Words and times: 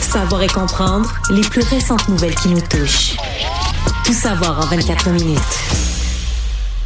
Savoir 0.00 0.42
et 0.42 0.46
comprendre 0.46 1.12
les 1.30 1.40
plus 1.42 1.62
récentes 1.62 2.08
nouvelles 2.08 2.34
qui 2.36 2.48
nous 2.48 2.60
touchent. 2.60 3.16
Tout 4.04 4.12
savoir 4.12 4.60
en 4.60 4.66
24 4.66 5.10
minutes. 5.10 5.40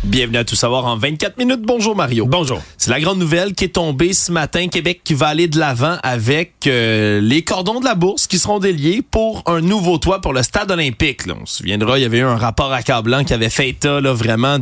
Bienvenue 0.04 0.38
à 0.38 0.44
Tout 0.44 0.54
savoir 0.54 0.86
en 0.86 0.96
24 0.96 1.36
minutes. 1.36 1.60
Bonjour 1.62 1.94
Mario. 1.94 2.24
Bonjour. 2.24 2.62
C'est 2.78 2.90
la 2.90 3.00
grande 3.00 3.18
nouvelle 3.18 3.52
qui 3.52 3.64
est 3.64 3.74
tombée 3.74 4.14
ce 4.14 4.32
matin. 4.32 4.68
Québec 4.68 5.02
qui 5.04 5.12
va 5.12 5.26
aller 5.26 5.48
de 5.48 5.58
l'avant 5.58 5.98
avec 6.02 6.66
euh, 6.66 7.20
les 7.20 7.42
cordons 7.42 7.80
de 7.80 7.84
la 7.84 7.94
bourse 7.94 8.26
qui 8.26 8.38
seront 8.38 8.60
déliés 8.60 9.02
pour 9.02 9.42
un 9.46 9.60
nouveau 9.60 9.98
toit 9.98 10.20
pour 10.20 10.32
le 10.32 10.42
stade 10.42 10.70
olympique. 10.70 11.26
Là. 11.26 11.34
On 11.38 11.44
se 11.44 11.58
souviendra, 11.58 11.98
il 11.98 12.02
y 12.02 12.04
avait 12.06 12.18
eu 12.18 12.24
un 12.24 12.36
rapport 12.36 12.72
accablant 12.72 13.24
qui 13.24 13.34
avait 13.34 13.50
fait 13.50 13.68
état 13.68 14.00
là, 14.00 14.14
vraiment 14.14 14.58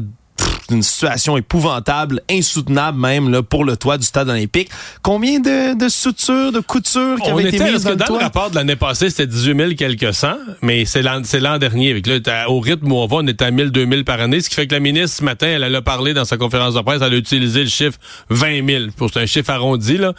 une 0.70 0.82
situation 0.82 1.36
épouvantable, 1.36 2.20
insoutenable 2.30 2.98
même 2.98 3.30
là, 3.30 3.42
pour 3.42 3.64
le 3.64 3.76
toit 3.76 3.98
du 3.98 4.04
stade 4.06 4.28
olympique. 4.28 4.68
Combien 5.02 5.38
de, 5.40 5.78
de 5.78 5.88
sutures, 5.88 6.50
de 6.52 6.60
coutures 6.60 7.16
qui 7.22 7.30
on 7.30 7.38
avaient 7.38 7.48
été 7.50 7.62
mises 7.70 7.84
dans, 7.84 7.90
dans, 7.94 8.04
le 8.04 8.04
toit? 8.06 8.18
le 8.18 8.24
rapport 8.24 8.50
de 8.50 8.56
l'année 8.56 8.76
passée, 8.76 9.10
c'était 9.10 9.26
18 9.26 9.56
000 9.56 9.70
quelques 9.76 10.12
cents, 10.14 10.36
mais 10.62 10.84
c'est 10.84 11.02
l'an, 11.02 11.20
c'est 11.24 11.40
l'an 11.40 11.58
dernier. 11.58 11.90
Avec 11.92 12.06
là, 12.06 12.50
au 12.50 12.60
rythme 12.60 12.90
où 12.90 12.96
on 12.96 13.06
va, 13.06 13.16
on 13.18 13.26
est 13.26 13.40
à 13.42 13.50
1000, 13.50 13.70
2000 13.70 14.04
par 14.04 14.20
année, 14.20 14.40
ce 14.40 14.48
qui 14.48 14.54
fait 14.56 14.66
que 14.66 14.74
la 14.74 14.80
ministre, 14.80 15.18
ce 15.18 15.24
matin, 15.24 15.46
elle, 15.46 15.62
elle 15.62 15.74
a 15.74 15.82
parlé 15.82 16.14
dans 16.14 16.24
sa 16.24 16.36
conférence 16.36 16.74
de 16.74 16.80
presse, 16.80 17.00
elle 17.02 17.14
a 17.14 17.16
utilisé 17.16 17.62
le 17.62 17.68
chiffre 17.68 17.98
20 18.30 18.66
000. 18.66 18.84
Pour, 18.96 19.10
c'est 19.12 19.20
un 19.20 19.26
chiffre 19.26 19.50
arrondi, 19.50 19.98
là. 19.98 20.12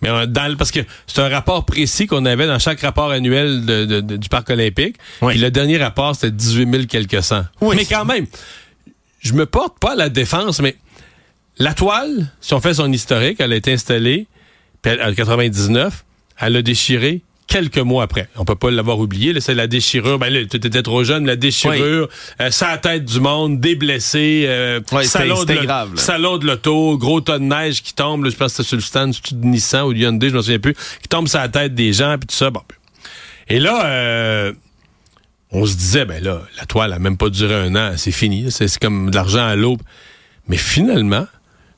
Mais 0.00 0.08
dans, 0.26 0.48
le- 0.48 0.56
parce 0.56 0.70
que 0.72 0.80
c'est 1.06 1.20
un 1.22 1.28
rapport 1.28 1.64
précis 1.64 2.06
qu'on 2.06 2.24
avait 2.24 2.46
dans 2.46 2.58
chaque 2.58 2.80
rapport 2.80 3.10
annuel 3.10 3.64
de- 3.64 3.84
de- 3.84 4.00
de- 4.00 4.16
du 4.16 4.28
Parc 4.28 4.50
olympique. 4.50 4.96
Oui. 5.20 5.34
Puis 5.34 5.40
le 5.40 5.50
dernier 5.50 5.78
rapport, 5.78 6.14
c'était 6.14 6.30
18 6.32 6.70
000 6.72 6.84
quelques 6.86 7.22
cents. 7.22 7.44
Oui. 7.60 7.76
Mais 7.76 7.84
quand 7.84 8.04
même, 8.04 8.26
je 9.22 9.32
me 9.32 9.46
porte 9.46 9.78
pas 9.78 9.92
à 9.92 9.96
la 9.96 10.08
défense, 10.08 10.60
mais 10.60 10.76
la 11.58 11.74
toile, 11.74 12.30
si 12.40 12.54
on 12.54 12.60
fait 12.60 12.74
son 12.74 12.92
historique, 12.92 13.36
elle 13.40 13.52
a 13.52 13.56
été 13.56 13.72
installée 13.72 14.26
puis 14.82 14.92
en 15.00 15.14
99, 15.14 16.04
elle 16.40 16.56
a 16.56 16.62
déchiré 16.62 17.22
quelques 17.46 17.78
mois 17.78 18.02
après. 18.04 18.28
On 18.36 18.44
peut 18.44 18.56
pas 18.56 18.70
l'avoir 18.70 18.98
oublié. 18.98 19.38
C'est 19.40 19.54
la 19.54 19.66
déchirure. 19.66 20.18
Ben 20.18 20.32
là, 20.32 20.40
tu 20.44 20.56
étais 20.56 20.82
trop 20.82 21.04
jeune. 21.04 21.26
La 21.26 21.36
déchirure, 21.36 22.08
euh, 22.40 22.50
sa 22.50 22.78
tête 22.78 23.04
du 23.04 23.20
monde, 23.20 23.60
des 23.60 23.76
blessés, 23.76 24.44
euh, 24.46 24.80
c'était- 24.88 25.04
salon, 25.04 25.44
de, 25.44 25.54
grave, 25.54 25.90
salon 25.96 26.38
de 26.38 26.46
l'auto, 26.46 26.96
gros 26.98 27.20
tas 27.20 27.38
de 27.38 27.44
neige 27.44 27.82
qui 27.82 27.94
tombe. 27.94 28.24
là, 28.24 28.30
je 28.30 28.36
pense 28.36 28.52
que 28.56 28.62
c'était 28.62 28.68
sur 28.68 28.76
le 28.76 28.82
stand 28.82 29.14
de 29.32 29.46
Nissan 29.46 29.84
ou 29.86 29.92
de 29.92 29.98
Hyundai, 29.98 30.30
je 30.30 30.36
me 30.36 30.42
souviens 30.42 30.58
plus, 30.58 30.74
qui 30.74 31.08
tombe 31.08 31.28
sur 31.28 31.38
la 31.38 31.48
tête 31.48 31.74
des 31.74 31.92
gens 31.92 32.16
puis 32.18 32.26
tout 32.26 32.34
ça. 32.36 32.50
Bon. 32.50 32.62
Et 33.48 33.60
là, 33.60 33.84
euh, 33.86 34.52
on 35.52 35.66
se 35.66 35.74
disait, 35.76 36.04
ben 36.04 36.22
là, 36.22 36.42
la 36.58 36.64
toile 36.66 36.92
a 36.92 36.98
même 36.98 37.16
pas 37.16 37.28
duré 37.28 37.54
un 37.54 37.74
an, 37.76 37.92
c'est 37.96 38.12
fini, 38.12 38.50
c'est 38.50 38.78
comme 38.78 39.10
de 39.10 39.14
l'argent 39.14 39.44
à 39.46 39.54
l'eau. 39.54 39.76
Mais 40.48 40.56
finalement, 40.56 41.26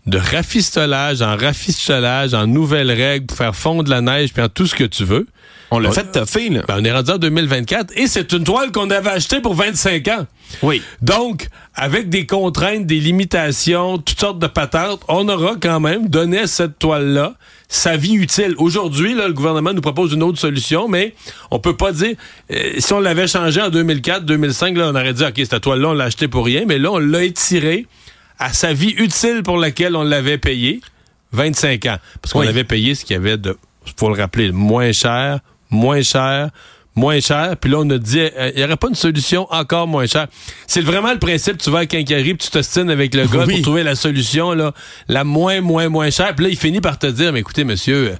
de 0.06 0.18
rafistolage 0.18 1.22
en 1.22 1.36
rafistolage, 1.36 2.34
en 2.34 2.46
nouvelles 2.46 2.92
règles 2.92 3.26
pour 3.26 3.36
faire 3.36 3.56
fondre 3.56 3.90
la 3.90 4.00
neige, 4.00 4.32
puis 4.32 4.42
en 4.42 4.48
tout 4.48 4.66
ce 4.66 4.74
que 4.74 4.84
tu 4.84 5.04
veux, 5.04 5.26
On 5.70 5.78
l'a 5.78 5.90
fait 5.90 6.10
toffer, 6.12 6.50
là. 6.50 6.62
ben, 6.68 6.76
on 6.78 6.84
est 6.84 6.92
rendu 6.92 7.10
en 7.10 7.18
2024 7.18 7.92
et 7.96 8.06
c'est 8.06 8.32
une 8.32 8.44
toile 8.44 8.70
qu'on 8.70 8.90
avait 8.90 9.10
achetée 9.10 9.40
pour 9.40 9.54
25 9.54 10.06
ans. 10.08 10.26
Oui. 10.62 10.82
Donc, 11.02 11.48
avec 11.74 12.10
des 12.10 12.26
contraintes, 12.26 12.86
des 12.86 13.00
limitations, 13.00 13.98
toutes 13.98 14.20
sortes 14.20 14.38
de 14.38 14.46
patentes, 14.46 15.02
on 15.08 15.28
aura 15.28 15.54
quand 15.60 15.80
même 15.80 16.08
donné 16.08 16.46
cette 16.46 16.78
toile-là 16.78 17.34
sa 17.74 17.96
vie 17.96 18.14
utile. 18.14 18.54
Aujourd'hui, 18.58 19.14
là, 19.14 19.26
le 19.26 19.32
gouvernement 19.34 19.72
nous 19.72 19.80
propose 19.80 20.12
une 20.12 20.22
autre 20.22 20.38
solution, 20.38 20.86
mais 20.88 21.14
on 21.50 21.58
peut 21.58 21.76
pas 21.76 21.92
dire... 21.92 22.14
euh, 22.52 22.72
si 22.78 22.92
on 22.92 23.00
l'avait 23.00 23.26
changé 23.26 23.60
en 23.60 23.68
2004, 23.68 24.24
2005, 24.24 24.76
là, 24.76 24.88
on 24.90 24.94
aurait 24.94 25.12
dit, 25.12 25.24
OK, 25.24 25.34
cette 25.36 25.60
toile-là, 25.60 25.88
on 25.88 25.92
l'a 25.92 26.04
achetée 26.04 26.28
pour 26.28 26.44
rien, 26.44 26.64
mais 26.66 26.78
là, 26.78 26.92
on 26.92 26.98
l'a 26.98 27.24
étirée 27.24 27.86
à 28.38 28.52
sa 28.52 28.72
vie 28.72 28.94
utile 28.98 29.42
pour 29.42 29.56
laquelle 29.58 29.96
on 29.96 30.02
l'avait 30.04 30.38
payé 30.38 30.80
25 31.32 31.86
ans. 31.86 31.96
Parce 32.22 32.32
qu'on 32.32 32.40
Oui. 32.40 32.48
avait 32.48 32.64
payé 32.64 32.94
ce 32.94 33.04
qu'il 33.04 33.14
y 33.14 33.16
avait 33.16 33.36
de, 33.38 33.56
faut 33.96 34.08
le 34.08 34.20
rappeler, 34.20 34.52
moins 34.52 34.92
cher, 34.92 35.40
moins 35.70 36.02
cher, 36.02 36.50
moins 36.94 37.20
cher. 37.20 37.56
Puis 37.60 37.70
là, 37.70 37.78
on 37.80 37.90
a 37.90 37.98
dit, 37.98 38.20
euh, 38.20 38.50
il 38.54 38.58
n'y 38.58 38.64
aurait 38.64 38.76
pas 38.76 38.88
une 38.88 38.94
solution 38.94 39.46
encore 39.52 39.86
moins 39.86 40.06
chère. 40.06 40.26
C'est 40.66 40.80
vraiment 40.80 41.12
le 41.12 41.18
principe, 41.18 41.58
tu 41.58 41.70
vas 41.70 41.80
à 41.80 41.86
Quincaillerie, 41.86 42.34
puis 42.34 42.46
tu 42.46 42.50
t'ostines 42.50 42.90
avec 42.90 43.14
le 43.14 43.26
gars 43.26 43.44
Oui. 43.46 43.54
pour 43.54 43.62
trouver 43.62 43.82
la 43.82 43.94
solution, 43.94 44.52
là, 44.52 44.72
la 45.08 45.24
moins, 45.24 45.60
moins, 45.60 45.88
moins 45.88 46.10
chère. 46.10 46.34
Puis 46.34 46.44
là, 46.46 46.50
il 46.50 46.56
finit 46.58 46.80
par 46.80 46.98
te 46.98 47.06
dire, 47.06 47.32
mais 47.32 47.40
écoutez, 47.40 47.64
monsieur, 47.64 48.10
euh, 48.12 48.16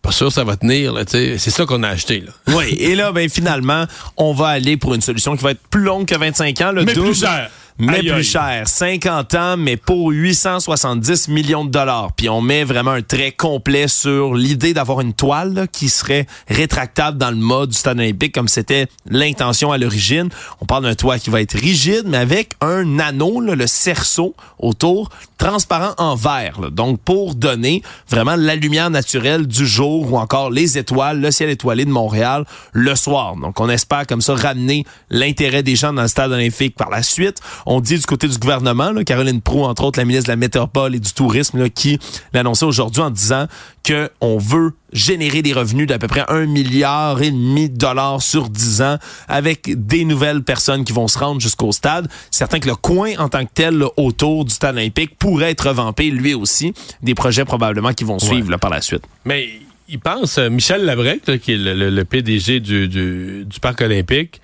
pas 0.00 0.10
sûr 0.12 0.28
que 0.28 0.32
ça 0.32 0.42
va 0.44 0.56
tenir, 0.56 0.92
là, 0.92 1.04
tu 1.04 1.12
sais. 1.12 1.38
C'est 1.38 1.50
ça 1.50 1.64
qu'on 1.64 1.82
a 1.82 1.88
acheté, 1.88 2.20
là. 2.20 2.32
Oui. 2.56 2.74
Et 2.78 2.94
là, 2.96 3.12
ben 3.12 3.28
finalement, 3.28 3.84
on 4.16 4.32
va 4.32 4.48
aller 4.48 4.76
pour 4.76 4.94
une 4.94 5.00
solution 5.00 5.36
qui 5.36 5.44
va 5.44 5.52
être 5.52 5.60
plus 5.70 5.82
longue 5.82 6.06
que 6.06 6.16
25 6.18 6.60
ans. 6.60 6.72
Le 6.72 6.84
Mais 6.84 6.92
double, 6.94 7.10
plus 7.10 7.20
cher. 7.20 7.50
Mais 7.84 7.94
Aïe, 7.94 8.00
plus 8.02 8.12
aïe. 8.12 8.22
cher. 8.24 8.68
50 8.68 9.34
ans, 9.34 9.56
mais 9.56 9.76
pour 9.76 10.10
870 10.10 11.26
millions 11.26 11.64
de 11.64 11.70
dollars. 11.70 12.12
Puis 12.16 12.28
on 12.28 12.40
met 12.40 12.62
vraiment 12.62 12.92
un 12.92 13.02
trait 13.02 13.32
complet 13.32 13.88
sur 13.88 14.34
l'idée 14.34 14.72
d'avoir 14.72 15.00
une 15.00 15.14
toile 15.14 15.52
là, 15.52 15.66
qui 15.66 15.88
serait 15.88 16.28
rétractable 16.48 17.18
dans 17.18 17.30
le 17.30 17.36
mode 17.36 17.70
du 17.70 17.76
stade 17.76 17.98
olympique 17.98 18.32
comme 18.32 18.46
c'était 18.46 18.86
l'intention 19.08 19.72
à 19.72 19.78
l'origine. 19.78 20.28
On 20.60 20.64
parle 20.64 20.84
d'un 20.84 20.94
toit 20.94 21.18
qui 21.18 21.30
va 21.30 21.40
être 21.42 21.58
rigide, 21.58 22.04
mais 22.06 22.18
avec 22.18 22.52
un 22.60 23.00
anneau, 23.00 23.40
là, 23.40 23.56
le 23.56 23.66
cerceau 23.66 24.36
autour, 24.60 25.10
transparent 25.38 25.94
en 25.98 26.14
verre. 26.14 26.60
là. 26.60 26.70
Donc 26.70 27.00
pour 27.00 27.34
donner 27.34 27.82
vraiment 28.08 28.36
la 28.36 28.54
lumière 28.54 28.90
naturelle 28.90 29.48
du 29.48 29.66
jour 29.66 30.12
ou 30.12 30.18
encore 30.18 30.50
les 30.50 30.78
étoiles, 30.78 31.20
le 31.20 31.32
ciel 31.32 31.50
étoilé 31.50 31.84
de 31.84 31.90
Montréal 31.90 32.44
le 32.72 32.94
soir. 32.94 33.34
Donc 33.34 33.58
on 33.58 33.68
espère 33.68 34.06
comme 34.06 34.20
ça 34.20 34.36
ramener 34.36 34.84
l'intérêt 35.10 35.64
des 35.64 35.74
gens 35.74 35.92
dans 35.92 36.02
le 36.02 36.08
stade 36.08 36.30
olympique 36.30 36.76
par 36.76 36.90
la 36.90 37.02
suite. 37.02 37.40
On 37.66 37.71
dit 37.80 37.96
du 37.98 38.02
côté 38.06 38.28
du 38.28 38.38
gouvernement, 38.38 38.92
là, 38.92 39.04
Caroline 39.04 39.40
Proux, 39.40 39.62
entre 39.64 39.84
autres, 39.84 39.98
la 39.98 40.04
ministre 40.04 40.26
de 40.26 40.32
la 40.32 40.36
Métropole 40.36 40.94
et 40.94 41.00
du 41.00 41.12
Tourisme, 41.12 41.58
là, 41.58 41.68
qui 41.68 41.98
l'annonçait 42.32 42.64
aujourd'hui 42.64 43.02
en 43.02 43.10
disant 43.10 43.46
que 43.84 44.10
on 44.20 44.38
veut 44.38 44.72
générer 44.92 45.42
des 45.42 45.52
revenus 45.52 45.86
d'à 45.86 45.98
peu 45.98 46.06
près 46.06 46.24
un 46.28 46.46
milliard 46.46 47.20
et 47.22 47.30
demi 47.30 47.68
de 47.70 47.76
dollars 47.76 48.20
sur 48.22 48.48
10 48.48 48.82
ans 48.82 48.98
avec 49.28 49.70
des 49.86 50.04
nouvelles 50.04 50.42
personnes 50.42 50.84
qui 50.84 50.92
vont 50.92 51.08
se 51.08 51.18
rendre 51.18 51.40
jusqu'au 51.40 51.72
stade. 51.72 52.08
Certain 52.30 52.58
que 52.60 52.68
le 52.68 52.76
coin 52.76 53.12
en 53.18 53.28
tant 53.28 53.44
que 53.44 53.50
tel 53.54 53.78
là, 53.78 53.88
autour 53.96 54.44
du 54.44 54.52
stade 54.54 54.76
olympique 54.76 55.18
pourrait 55.18 55.50
être 55.52 55.68
revampé 55.68 56.10
lui 56.10 56.34
aussi. 56.34 56.74
Des 57.02 57.14
projets 57.14 57.44
probablement 57.44 57.92
qui 57.92 58.04
vont 58.04 58.18
suivre 58.18 58.50
là, 58.50 58.58
par 58.58 58.70
la 58.70 58.80
suite. 58.82 59.02
Mais 59.24 59.48
il 59.88 59.98
pense, 59.98 60.38
euh, 60.38 60.48
Michel 60.48 60.84
Labrec, 60.84 61.26
là, 61.26 61.38
qui 61.38 61.52
est 61.52 61.56
le, 61.58 61.74
le- 61.74 61.90
le 61.90 62.04
PDG 62.04 62.60
du, 62.60 62.88
du, 62.88 63.44
du 63.46 63.60
Parc 63.60 63.80
olympique, 63.80 64.40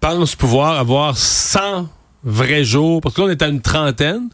pense 0.00 0.34
pouvoir 0.36 0.78
avoir 0.78 1.16
100 1.16 1.88
vrais 2.24 2.64
jours, 2.64 3.00
parce 3.00 3.14
que 3.14 3.20
là, 3.20 3.26
on 3.28 3.30
est 3.30 3.42
à 3.42 3.48
une 3.48 3.60
trentaine, 3.60 4.28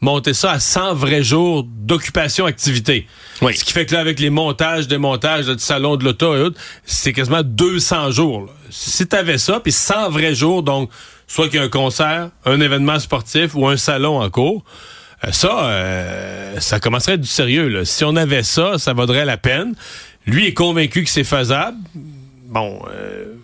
monter 0.00 0.34
ça 0.34 0.52
à 0.52 0.60
100 0.60 0.94
vrais 0.94 1.22
jours 1.22 1.64
d'occupation-activité. 1.66 3.06
Oui. 3.42 3.56
Ce 3.56 3.64
qui 3.64 3.72
fait 3.72 3.86
que 3.86 3.94
là, 3.94 4.00
avec 4.00 4.20
les 4.20 4.30
montages, 4.30 4.88
démontages 4.88 5.48
là, 5.48 5.54
du 5.54 5.62
salon 5.62 5.96
de 5.96 6.04
l'auto 6.04 6.34
et 6.36 6.40
autres, 6.40 6.60
c'est 6.84 7.12
quasiment 7.12 7.42
200 7.42 8.10
jours. 8.10 8.42
là. 8.42 8.52
Si 8.70 9.06
tu 9.06 9.16
avais 9.16 9.38
ça, 9.38 9.60
puis 9.60 9.72
100 9.72 10.10
vrais 10.10 10.34
jours, 10.34 10.62
donc 10.62 10.90
soit 11.26 11.48
qu'il 11.48 11.56
y 11.56 11.62
a 11.62 11.64
un 11.64 11.68
concert, 11.68 12.30
un 12.44 12.60
événement 12.60 12.98
sportif 12.98 13.54
ou 13.54 13.66
un 13.66 13.76
salon 13.76 14.20
en 14.20 14.30
cours, 14.30 14.64
euh, 15.24 15.32
ça, 15.32 15.66
euh, 15.68 16.60
ça 16.60 16.80
commencerait 16.80 17.18
du 17.18 17.28
sérieux. 17.28 17.68
Là. 17.68 17.84
Si 17.84 18.04
on 18.04 18.16
avait 18.16 18.42
ça, 18.42 18.78
ça 18.78 18.92
vaudrait 18.92 19.24
la 19.24 19.36
peine. 19.36 19.74
Lui 20.26 20.46
est 20.46 20.54
convaincu 20.54 21.04
que 21.04 21.10
c'est 21.10 21.24
faisable. 21.24 21.78
Bon, 22.46 22.80
euh, 22.90 23.34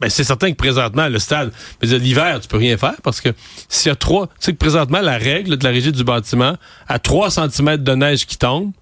ben 0.00 0.08
c'est 0.08 0.24
certain 0.24 0.50
que 0.50 0.56
présentement, 0.56 1.08
le 1.08 1.18
stade, 1.18 1.52
l'hiver, 1.82 2.40
tu 2.40 2.48
peux 2.48 2.56
rien 2.56 2.76
faire 2.76 2.96
parce 3.02 3.20
que 3.20 3.30
s'il 3.68 3.90
y 3.90 3.92
a 3.92 3.96
trois, 3.96 4.26
tu 4.26 4.32
sais 4.40 4.52
que 4.52 4.58
présentement, 4.58 5.00
la 5.00 5.18
règle 5.18 5.56
de 5.56 5.64
la 5.64 5.70
régie 5.70 5.92
du 5.92 6.04
bâtiment, 6.04 6.56
à 6.86 6.98
3 6.98 7.30
cm 7.30 7.76
de 7.78 7.94
neige 7.94 8.26
qui 8.26 8.38
tombe, 8.38 8.72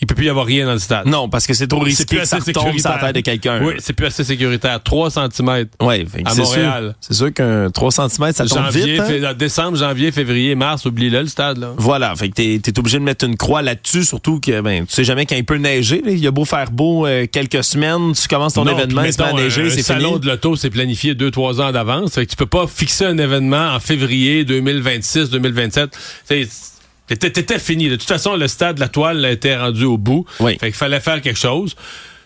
il 0.00 0.06
peut 0.06 0.14
plus 0.14 0.26
y 0.26 0.28
avoir 0.28 0.46
rien 0.46 0.66
dans 0.66 0.72
le 0.74 0.78
stade. 0.78 1.06
Non, 1.06 1.28
parce 1.28 1.46
que 1.46 1.54
c'est 1.54 1.66
trop 1.66 1.80
risqué 1.80 2.16
que 2.18 2.24
ça 2.24 2.38
retombe 2.38 2.78
sur 2.78 2.90
la 2.90 2.98
tête 2.98 3.14
de 3.16 3.20
quelqu'un. 3.20 3.62
Oui, 3.64 3.74
c'est 3.78 3.92
plus 3.92 4.06
assez 4.06 4.24
sécuritaire. 4.24 4.82
3 4.82 5.10
cm. 5.10 5.66
Ouais, 5.82 6.06
À 6.24 6.34
Montréal. 6.34 6.94
C'est 7.00 7.14
sûr 7.14 7.32
qu'un 7.32 7.70
3 7.70 7.90
cm, 7.90 8.32
ça 8.32 8.46
tombe 8.46 8.64
Janvier, 8.64 8.92
vite. 9.00 9.24
hein? 9.24 9.34
décembre, 9.34 9.76
janvier, 9.78 10.12
février, 10.12 10.54
mars, 10.54 10.84
oublie-le, 10.84 11.20
le 11.22 11.26
stade, 11.28 11.58
là. 11.58 11.72
Voilà, 11.76 12.14
fait 12.14 12.28
que 12.28 12.34
t'es, 12.34 12.58
t'es 12.62 12.78
obligé 12.78 12.98
de 12.98 13.04
mettre 13.04 13.24
une 13.24 13.36
croix 13.36 13.62
là-dessus, 13.62 14.04
surtout 14.04 14.40
que 14.40 14.60
ben 14.60 14.86
tu 14.86 14.94
sais 14.94 15.04
jamais 15.04 15.26
quand 15.26 15.36
il 15.36 15.44
peut 15.44 15.56
neiger. 15.56 16.02
là. 16.04 16.12
Il 16.12 16.26
a 16.26 16.30
beau 16.30 16.44
faire 16.44 16.70
beau 16.70 17.06
euh, 17.06 17.26
quelques 17.30 17.64
semaines, 17.64 18.12
tu 18.12 18.28
commences 18.28 18.54
ton 18.54 18.64
Non, 18.64 18.76
événement, 18.76 19.02
il 19.02 19.12
se 19.12 19.22
met 19.22 19.28
à 19.28 19.32
neiger, 19.32 19.66
un 19.66 19.70
c'est 19.70 19.82
salon 19.82 20.08
fini. 20.14 20.20
de 20.20 20.26
l'auto, 20.26 20.56
c'est 20.56 20.70
planifié 20.70 21.14
deux, 21.14 21.30
trois 21.30 21.60
ans 21.60 21.72
d'avance. 21.72 22.12
Fait 22.14 22.26
que 22.26 22.30
tu 22.30 22.36
peux 22.36 22.46
pas 22.46 22.66
fixer 22.66 23.04
un 23.06 23.18
événement 23.18 23.74
en 23.74 23.80
février 23.80 24.44
2026, 24.44 25.30
2027. 25.30 25.90
C'est- 26.24 26.48
T'étais 27.08 27.58
fini. 27.58 27.88
De 27.88 27.96
toute 27.96 28.08
façon, 28.08 28.36
le 28.36 28.48
stade, 28.48 28.78
la 28.78 28.88
toile 28.88 29.24
était 29.26 29.56
rendu 29.56 29.84
au 29.84 29.96
bout. 29.98 30.24
Oui. 30.40 30.52
Fait 30.58 30.66
qu'il 30.66 30.74
fallait 30.74 31.00
faire 31.00 31.20
quelque 31.22 31.38
chose. 31.38 31.74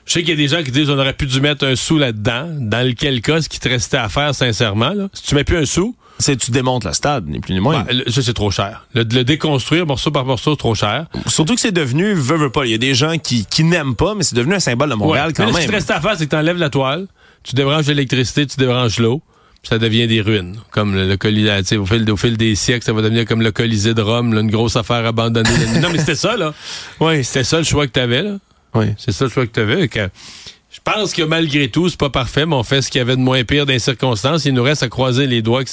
Je 0.06 0.14
sais 0.14 0.20
qu'il 0.20 0.30
y 0.30 0.32
a 0.32 0.36
des 0.36 0.48
gens 0.48 0.62
qui 0.64 0.70
disent 0.70 0.88
on 0.90 0.98
aurait 0.98 1.12
pu 1.12 1.26
dû 1.26 1.40
mettre 1.40 1.66
un 1.66 1.76
sou 1.76 1.98
là-dedans. 1.98 2.46
Dans 2.58 2.84
lequel 2.86 3.20
cas, 3.20 3.42
ce 3.42 3.48
qui 3.48 3.60
te 3.60 3.68
restait 3.68 3.98
à 3.98 4.08
faire, 4.08 4.34
sincèrement, 4.34 4.90
là, 4.94 5.08
si 5.12 5.22
tu 5.24 5.34
mets 5.34 5.44
plus 5.44 5.58
un 5.58 5.66
sou, 5.66 5.94
C'est 6.18 6.36
tu 6.36 6.50
démontes 6.50 6.84
le 6.84 6.92
stade, 6.92 7.28
ni 7.28 7.38
plus 7.40 7.54
ni 7.54 7.60
moins. 7.60 7.86
le- 7.90 8.10
ça 8.10 8.20
c'est 8.22 8.32
trop 8.34 8.50
cher. 8.50 8.86
Le, 8.94 9.04
déconstruire 9.04 9.86
morceau 9.86 10.10
par 10.10 10.24
morceau, 10.24 10.52
c'est 10.52 10.56
trop 10.58 10.74
cher. 10.74 11.06
Surtout 11.26 11.54
que 11.54 11.60
c'est 11.60 11.72
devenu, 11.72 12.12
veut, 12.14 12.36
veut 12.36 12.50
pas. 12.50 12.64
Il 12.66 12.72
y 12.72 12.74
a 12.74 12.78
des 12.78 12.94
gens 12.94 13.18
qui, 13.18 13.46
qui 13.46 13.62
n'aiment 13.64 13.94
pas, 13.94 14.14
mais 14.14 14.22
c'est 14.24 14.34
devenu 14.34 14.54
un 14.54 14.60
symbole 14.60 14.90
de 14.90 14.94
Montréal 14.96 15.28
Ouais. 15.28 15.32
quand 15.34 15.44
Mais 15.44 15.52
là, 15.52 15.52
Ce 15.52 15.58
même. 15.58 15.66
qui 15.66 15.70
te 15.70 15.76
reste 15.76 15.90
à 15.90 16.00
faire, 16.00 16.16
c'est 16.18 16.24
que 16.24 16.30
tu 16.30 16.36
enlèves 16.36 16.58
la 16.58 16.70
toile, 16.70 17.06
tu 17.44 17.54
débranches 17.54 17.86
l'électricité, 17.86 18.46
tu 18.46 18.56
débranches 18.56 18.98
l'eau, 18.98 19.22
ça 19.62 19.78
devient 19.78 20.06
des 20.06 20.20
ruines, 20.20 20.56
comme 20.70 20.94
le, 20.94 21.16
Colisée. 21.16 21.76
Au 21.76 21.86
fil, 21.86 22.10
au 22.10 22.16
fil 22.16 22.36
des 22.36 22.54
siècles, 22.54 22.84
ça 22.84 22.92
va 22.92 23.02
devenir 23.02 23.26
comme 23.26 23.42
le 23.42 23.52
Colisée 23.52 23.94
de 23.94 24.02
Rome, 24.02 24.32
une 24.32 24.50
grosse 24.50 24.76
affaire 24.76 25.04
abandonnée. 25.04 25.50
non, 25.80 25.90
mais 25.92 25.98
c'était 25.98 26.14
ça, 26.14 26.36
là. 26.36 26.54
Oui, 26.98 27.24
c'était 27.24 27.44
ça 27.44 27.58
le 27.58 27.64
choix 27.64 27.86
que 27.86 27.92
tu 27.92 28.00
avais, 28.00 28.22
là. 28.22 28.38
Oui. 28.74 28.86
C'est 28.96 29.12
ça 29.12 29.24
le 29.24 29.30
choix 29.30 29.46
que 29.46 29.52
tu 29.52 29.60
avais. 29.60 29.88
je 29.92 30.78
pense 30.82 31.12
que 31.12 31.22
malgré 31.22 31.68
tout, 31.68 31.88
c'est 31.88 31.98
pas 31.98 32.10
parfait, 32.10 32.46
mais 32.46 32.54
on 32.54 32.62
fait 32.62 32.82
ce 32.82 32.90
qu'il 32.90 33.00
y 33.00 33.02
avait 33.02 33.16
de 33.16 33.20
moins 33.20 33.42
pire 33.44 33.66
dans 33.66 33.72
les 33.72 33.78
circonstances. 33.78 34.44
Il 34.44 34.54
nous 34.54 34.62
reste 34.62 34.82
à 34.82 34.88
croiser 34.88 35.26
les 35.26 35.42
doigts. 35.42 35.64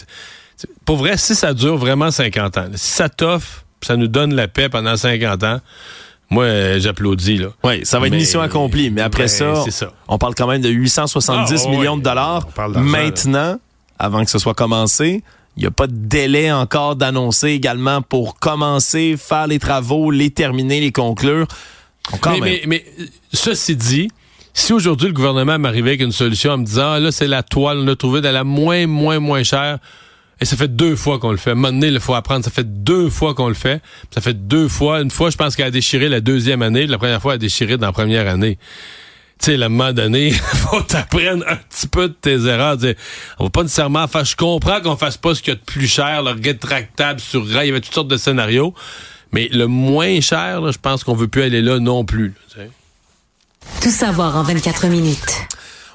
Pour 0.86 0.98
vrai, 0.98 1.18
si 1.18 1.36
ça 1.36 1.54
dure 1.54 1.78
vraiment 1.78 2.12
50 2.12 2.58
ans, 2.58 2.66
si 2.74 2.92
ça 2.92 3.08
t'offre, 3.08 3.64
ça 3.82 3.96
nous 3.96 4.08
donne 4.08 4.34
la 4.34 4.48
paix 4.48 4.70
pendant 4.70 4.98
50 4.98 5.44
ans, 5.44 5.62
moi, 6.30 6.44
euh, 6.44 6.80
j'applaudis. 6.80 7.38
Là. 7.38 7.48
Oui, 7.64 7.86
ça 7.86 8.00
va 8.00 8.08
être 8.08 8.14
une 8.14 8.20
mission 8.20 8.42
accomplie. 8.42 8.90
Mais 8.90 9.02
après 9.02 9.28
ça, 9.28 9.64
on 10.08 10.18
parle 10.18 10.36
quand 10.36 10.48
même 10.48 10.62
de 10.62 10.70
870 10.70 11.64
ah, 11.66 11.70
millions 11.70 11.98
de 11.98 12.04
dollars. 12.04 12.48
Maintenant, 12.76 13.60
avant 14.00 14.24
que 14.24 14.32
ce 14.32 14.40
soit 14.40 14.54
commencé, 14.54 15.24
il 15.58 15.62
n'y 15.62 15.68
a 15.68 15.72
pas 15.72 15.88
de 15.88 15.96
délai 15.96 16.52
encore 16.52 16.96
d'annoncer 16.96 17.50
également 17.50 18.02
pour 18.02 18.40
commencer, 18.40 19.16
faire 19.18 19.48
les 19.48 19.60
travaux, 19.60 20.12
les 20.12 20.30
terminer, 20.30 20.80
les 20.80 20.92
conclure. 20.92 21.48
mais, 22.26 22.40
mais, 22.40 22.62
mais, 22.68 22.86
ceci 23.34 23.76
dit, 23.76 24.10
si 24.54 24.74
aujourd'hui 24.74 25.08
le 25.08 25.14
gouvernement 25.14 25.58
m'arrivait 25.58 25.92
avec 25.92 26.02
une 26.02 26.12
solution 26.12 26.52
en 26.52 26.58
me 26.58 26.66
disant, 26.66 26.92
ah, 26.94 27.00
là, 27.00 27.12
c'est 27.12 27.28
la 27.28 27.44
toile, 27.44 27.80
on 27.80 27.86
l'a 27.86 27.96
trouvé 27.96 28.22
de 28.22 28.28
la 28.28 28.44
moins, 28.44 28.86
moins, 28.86 29.20
moins 29.20 29.44
chère, 29.44 29.80
et 30.40 30.46
ça 30.46 30.56
fait 30.56 30.68
deux 30.68 30.96
fois 30.96 31.20
qu'on 31.20 31.32
le 31.32 31.38
fait. 31.38 31.52
À 31.52 31.54
un 31.54 31.56
moment 31.56 31.72
donné, 31.72 31.88
il 31.88 32.00
faut 32.00 32.14
apprendre. 32.14 32.46
Ça 32.46 32.52
fait 32.52 32.84
deux 32.84 33.10
fois 33.10 33.34
qu'on 33.34 33.48
le 33.48 33.56
fait. 33.56 33.82
Ça 34.12 34.22
fait 34.22 34.36
deux 34.36 34.68
fois. 34.68 35.02
Une 35.02 35.10
fois, 35.10 35.30
je 35.32 35.38
pense 35.38 35.56
qu'elle 35.56 35.66
a 35.66 35.72
déchiré 35.72 36.10
la 36.10 36.22
deuxième 36.22 36.62
année. 36.62 36.86
La 36.86 36.98
première 36.98 37.22
fois, 37.22 37.34
elle 37.34 37.38
a 37.38 37.40
déchiré 37.40 37.78
dans 37.78 37.88
la 37.88 37.92
première 37.92 38.28
année. 38.28 38.60
Tu 39.40 39.56
sais, 39.56 39.62
à 39.62 39.66
un 39.66 39.70
moment 39.70 39.94
donné, 39.94 40.32
faut 40.32 40.82
t'apprendre 40.82 41.44
un 41.48 41.56
petit 41.56 41.88
peu 41.88 42.10
de 42.10 42.14
tes 42.14 42.46
erreurs. 42.46 42.78
on 43.40 43.46
va 43.46 43.50
pas 43.50 43.64
nécessairement 43.64 44.08
faire... 44.08 44.26
Je 44.26 44.36
comprends 44.36 44.82
qu'on 44.82 44.98
fasse 44.98 45.18
pas 45.18 45.36
ce 45.36 45.42
qu'il 45.42 45.54
y 45.54 45.56
a 45.56 45.60
de 45.60 45.64
plus 45.64 45.88
cher, 45.88 46.24
le 46.24 46.32
rétractable 46.32 47.20
sur 47.20 47.48
rail. 47.48 47.68
Il 47.68 47.70
y 47.70 47.72
avait 47.72 47.82
toutes 47.82 47.94
sortes 47.94 48.08
de 48.08 48.18
scénarios. 48.18 48.74
Mais 49.32 49.50
le 49.52 49.68
moins 49.68 50.22
cher, 50.22 50.72
je 50.72 50.78
pense 50.78 51.04
qu'on 51.04 51.16
veut 51.16 51.28
plus 51.28 51.44
aller 51.44 51.62
là 51.62 51.80
non 51.80 52.06
plus. 52.06 52.34
Tout 53.82 53.92
savoir 53.92 54.36
en 54.38 54.44
24 54.44 54.88
minutes. 54.88 55.48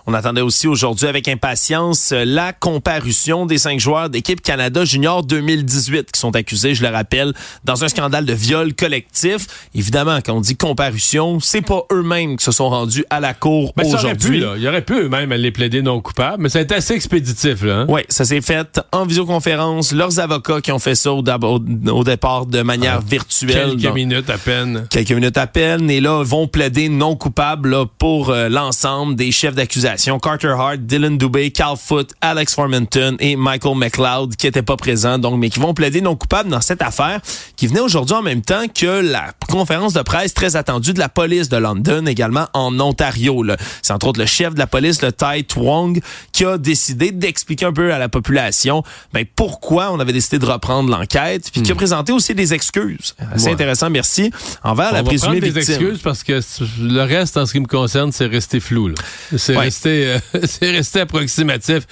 On 0.06 0.14
attendait 0.14 0.40
aussi 0.40 0.66
aujourd'hui 0.66 1.06
avec 1.06 1.28
impatience 1.28 2.10
euh, 2.10 2.24
la 2.24 2.52
comparution 2.52 3.46
des 3.46 3.58
cinq 3.58 3.78
joueurs 3.78 4.10
d'équipe 4.10 4.40
Canada 4.40 4.84
Junior 4.84 5.22
2018 5.22 6.10
qui 6.10 6.18
sont 6.18 6.34
accusés, 6.34 6.74
je 6.74 6.82
le 6.82 6.88
rappelle, 6.88 7.32
dans 7.62 7.84
un 7.84 7.88
scandale 7.88 8.24
de 8.24 8.32
viol 8.32 8.74
collectif. 8.74 9.46
Évidemment, 9.74 10.18
quand 10.24 10.34
on 10.34 10.40
dit 10.40 10.56
comparution, 10.56 11.38
c'est 11.38 11.60
pas 11.60 11.82
eux-mêmes 11.92 12.36
qui 12.36 12.44
se 12.44 12.50
sont 12.50 12.68
rendus 12.68 13.04
à 13.10 13.20
la 13.20 13.32
cour 13.32 13.72
aujourd'hui. 13.84 14.42
Il 14.56 14.62
y 14.62 14.68
aurait 14.68 14.82
pu 14.82 14.94
eux-mêmes 14.94 15.32
les 15.32 15.52
plaider 15.52 15.82
non 15.82 16.00
coupables, 16.00 16.42
mais 16.42 16.48
ça 16.48 16.58
a 16.58 16.62
été 16.62 16.74
assez 16.74 16.94
expéditif. 16.94 17.62
Là, 17.62 17.80
hein? 17.80 17.86
Oui, 17.88 18.00
ça 18.08 18.24
s'est 18.24 18.40
fait 18.40 18.80
en 18.90 19.06
visioconférence. 19.06 19.92
Leurs 19.92 20.18
avocats 20.18 20.60
qui 20.60 20.72
ont 20.72 20.80
fait 20.80 20.96
ça 20.96 21.12
au, 21.12 21.22
départ 21.22 22.46
de 22.46 22.62
manière 22.62 22.98
ah, 22.98 23.08
virtuelle. 23.08 23.76
Quelques 23.76 23.94
minutes 23.94 24.30
à 24.30 24.38
peine. 24.38 24.86
Quelques 24.90 25.12
minutes 25.12 25.38
à 25.38 25.46
peine. 25.46 25.88
Et 25.90 26.00
là, 26.00 26.24
vont 26.24 26.48
plaider 26.48 26.88
non 26.88 27.14
coupables 27.14 27.86
pour 27.98 28.30
euh, 28.30 28.48
l'ensemble 28.48 29.14
des 29.14 29.30
chefs 29.30 29.54
d'accusation 29.54 29.91
Carter 30.20 30.54
Hart, 30.58 30.78
Dylan 30.78 31.18
Dubé, 31.18 31.50
Cal 31.50 31.76
Foot, 31.76 32.12
Alex 32.20 32.54
Formanton 32.54 33.16
et 33.20 33.36
Michael 33.36 33.76
McLeod 33.76 34.36
qui 34.36 34.46
n'étaient 34.46 34.62
pas 34.62 34.76
présents, 34.76 35.18
donc 35.18 35.38
mais 35.38 35.50
qui 35.50 35.60
vont 35.60 35.74
plaider 35.74 36.00
non 36.00 36.16
coupables 36.16 36.50
dans 36.50 36.60
cette 36.60 36.82
affaire 36.82 37.20
qui 37.56 37.66
venait 37.66 37.80
aujourd'hui 37.80 38.16
en 38.16 38.22
même 38.22 38.42
temps 38.42 38.66
que 38.68 39.00
la 39.00 39.32
conférence 39.48 39.92
de 39.92 40.02
presse 40.02 40.34
très 40.34 40.56
attendue 40.56 40.92
de 40.92 40.98
la 40.98 41.08
police 41.08 41.48
de 41.48 41.56
London, 41.56 42.06
également 42.06 42.46
en 42.52 42.78
Ontario. 42.80 43.44
C'est 43.82 43.92
entre 43.92 44.08
autres 44.08 44.20
le 44.20 44.26
chef 44.26 44.54
de 44.54 44.58
la 44.58 44.66
police, 44.66 45.02
le 45.02 45.12
Tai 45.12 45.42
Twong, 45.44 46.00
qui 46.32 46.44
a 46.44 46.58
décidé 46.58 47.12
d'expliquer 47.12 47.66
un 47.66 47.72
peu 47.72 47.92
à 47.92 47.98
la 47.98 48.08
population 48.08 48.82
ben, 49.12 49.24
pourquoi 49.36 49.92
on 49.92 50.00
avait 50.00 50.12
décidé 50.12 50.38
de 50.38 50.46
reprendre 50.46 50.90
l'enquête, 50.90 51.50
puis 51.52 51.62
qui 51.62 51.70
a 51.70 51.74
hmm. 51.74 51.76
présenté 51.76 52.12
aussi 52.12 52.34
des 52.34 52.54
excuses. 52.54 53.14
C'est 53.36 53.52
intéressant, 53.52 53.90
merci, 53.90 54.30
envers 54.62 54.92
la 54.92 55.02
présumée 55.02 55.40
des 55.40 55.56
excuses 55.58 56.00
parce 56.02 56.22
que 56.22 56.40
le 56.80 57.02
reste, 57.02 57.36
en 57.36 57.46
ce 57.46 57.52
qui 57.52 57.60
me 57.60 57.66
concerne, 57.66 58.12
c'est 58.12 58.26
resté 58.26 58.60
flou. 58.60 58.82
C'est 59.36 59.56
euh, 59.88 60.18
c'est 60.44 60.70
resté 60.70 61.00
approximatif. 61.00 61.86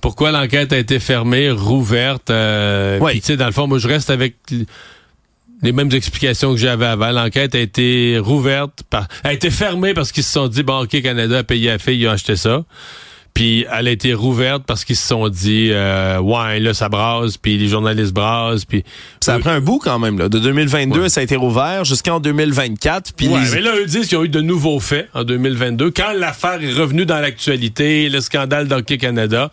Pourquoi 0.00 0.32
l'enquête 0.32 0.72
a 0.72 0.78
été 0.78 0.98
fermée, 0.98 1.50
rouverte? 1.50 2.30
Euh, 2.30 2.98
tu 3.12 3.20
sais, 3.22 3.36
dans 3.36 3.46
le 3.46 3.52
fond, 3.52 3.66
moi, 3.66 3.78
je 3.78 3.86
reste 3.88 4.10
avec 4.10 4.36
les 5.62 5.72
mêmes 5.72 5.92
explications 5.92 6.52
que 6.52 6.58
j'avais 6.58 6.86
avant. 6.86 7.12
L'enquête 7.12 7.54
a 7.54 7.60
été 7.60 8.18
rouverte, 8.18 8.82
par, 8.90 9.06
a 9.22 9.32
été 9.32 9.50
fermée 9.50 9.94
parce 9.94 10.10
qu'ils 10.10 10.24
se 10.24 10.32
sont 10.32 10.48
dit, 10.48 10.62
bon, 10.64 10.82
OK, 10.82 11.00
Canada 11.02 11.38
a 11.38 11.44
payé 11.44 11.70
la 11.70 11.78
fille, 11.78 12.00
ils 12.00 12.08
ont 12.08 12.12
acheté 12.12 12.36
ça. 12.36 12.64
Puis 13.34 13.64
elle 13.72 13.88
a 13.88 13.90
été 13.90 14.12
rouverte 14.12 14.64
parce 14.66 14.84
qu'ils 14.84 14.96
se 14.96 15.06
sont 15.06 15.28
dit 15.28 15.70
euh, 15.70 16.18
ouais 16.18 16.60
là 16.60 16.74
ça 16.74 16.88
brasse 16.88 17.38
puis 17.38 17.56
les 17.56 17.68
journalistes 17.68 18.12
brassent 18.12 18.66
puis 18.66 18.84
ça 19.20 19.34
a 19.34 19.38
pris 19.38 19.48
un 19.48 19.60
bout 19.60 19.78
quand 19.78 19.98
même 19.98 20.18
là 20.18 20.28
de 20.28 20.38
2022 20.38 21.08
ça 21.08 21.20
a 21.20 21.24
été 21.24 21.36
rouvert 21.36 21.86
jusqu'en 21.86 22.20
2024 22.20 23.14
puis 23.14 23.28
ouais, 23.28 23.40
mais 23.52 23.62
là 23.62 23.74
eux 23.76 23.86
disent 23.86 24.08
qu'ils 24.08 24.18
ont 24.18 24.24
eu 24.24 24.28
de 24.28 24.42
nouveaux 24.42 24.80
faits 24.80 25.08
en 25.14 25.24
2022 25.24 25.90
quand 25.92 26.12
l'affaire 26.12 26.62
est 26.62 26.74
revenue 26.74 27.06
dans 27.06 27.20
l'actualité 27.20 28.10
le 28.10 28.20
scandale 28.20 28.68
d'Hockey 28.68 28.98
Canada 28.98 29.50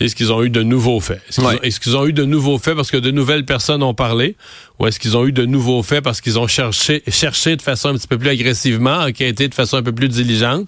est-ce 0.00 0.16
qu'ils 0.16 0.32
ont 0.32 0.42
eu 0.42 0.48
de 0.48 0.62
nouveaux 0.62 0.98
faits? 0.98 1.20
Est-ce 1.62 1.78
qu'ils 1.78 1.94
ont, 1.94 2.06
eu 2.06 2.14
de 2.14 2.24
nouveaux 2.24 2.58
faits 2.58 2.74
parce 2.74 2.90
que 2.90 2.96
de 2.96 3.10
nouvelles 3.10 3.44
personnes 3.44 3.82
ont 3.82 3.92
parlé? 3.92 4.34
Ou 4.78 4.86
est-ce 4.86 4.98
qu'ils 4.98 5.14
ont 5.14 5.26
eu 5.26 5.32
de 5.32 5.44
nouveaux 5.44 5.82
faits 5.82 6.02
parce 6.02 6.22
qu'ils 6.22 6.38
ont 6.38 6.46
cherché, 6.46 7.02
cherché 7.08 7.54
de 7.54 7.60
façon 7.60 7.90
un 7.90 7.94
petit 7.94 8.08
peu 8.08 8.16
plus 8.16 8.30
agressivement, 8.30 8.96
enquêté 9.00 9.46
de 9.46 9.54
façon 9.54 9.76
un 9.76 9.82
peu 9.82 9.92
plus 9.92 10.08
diligente? 10.08 10.66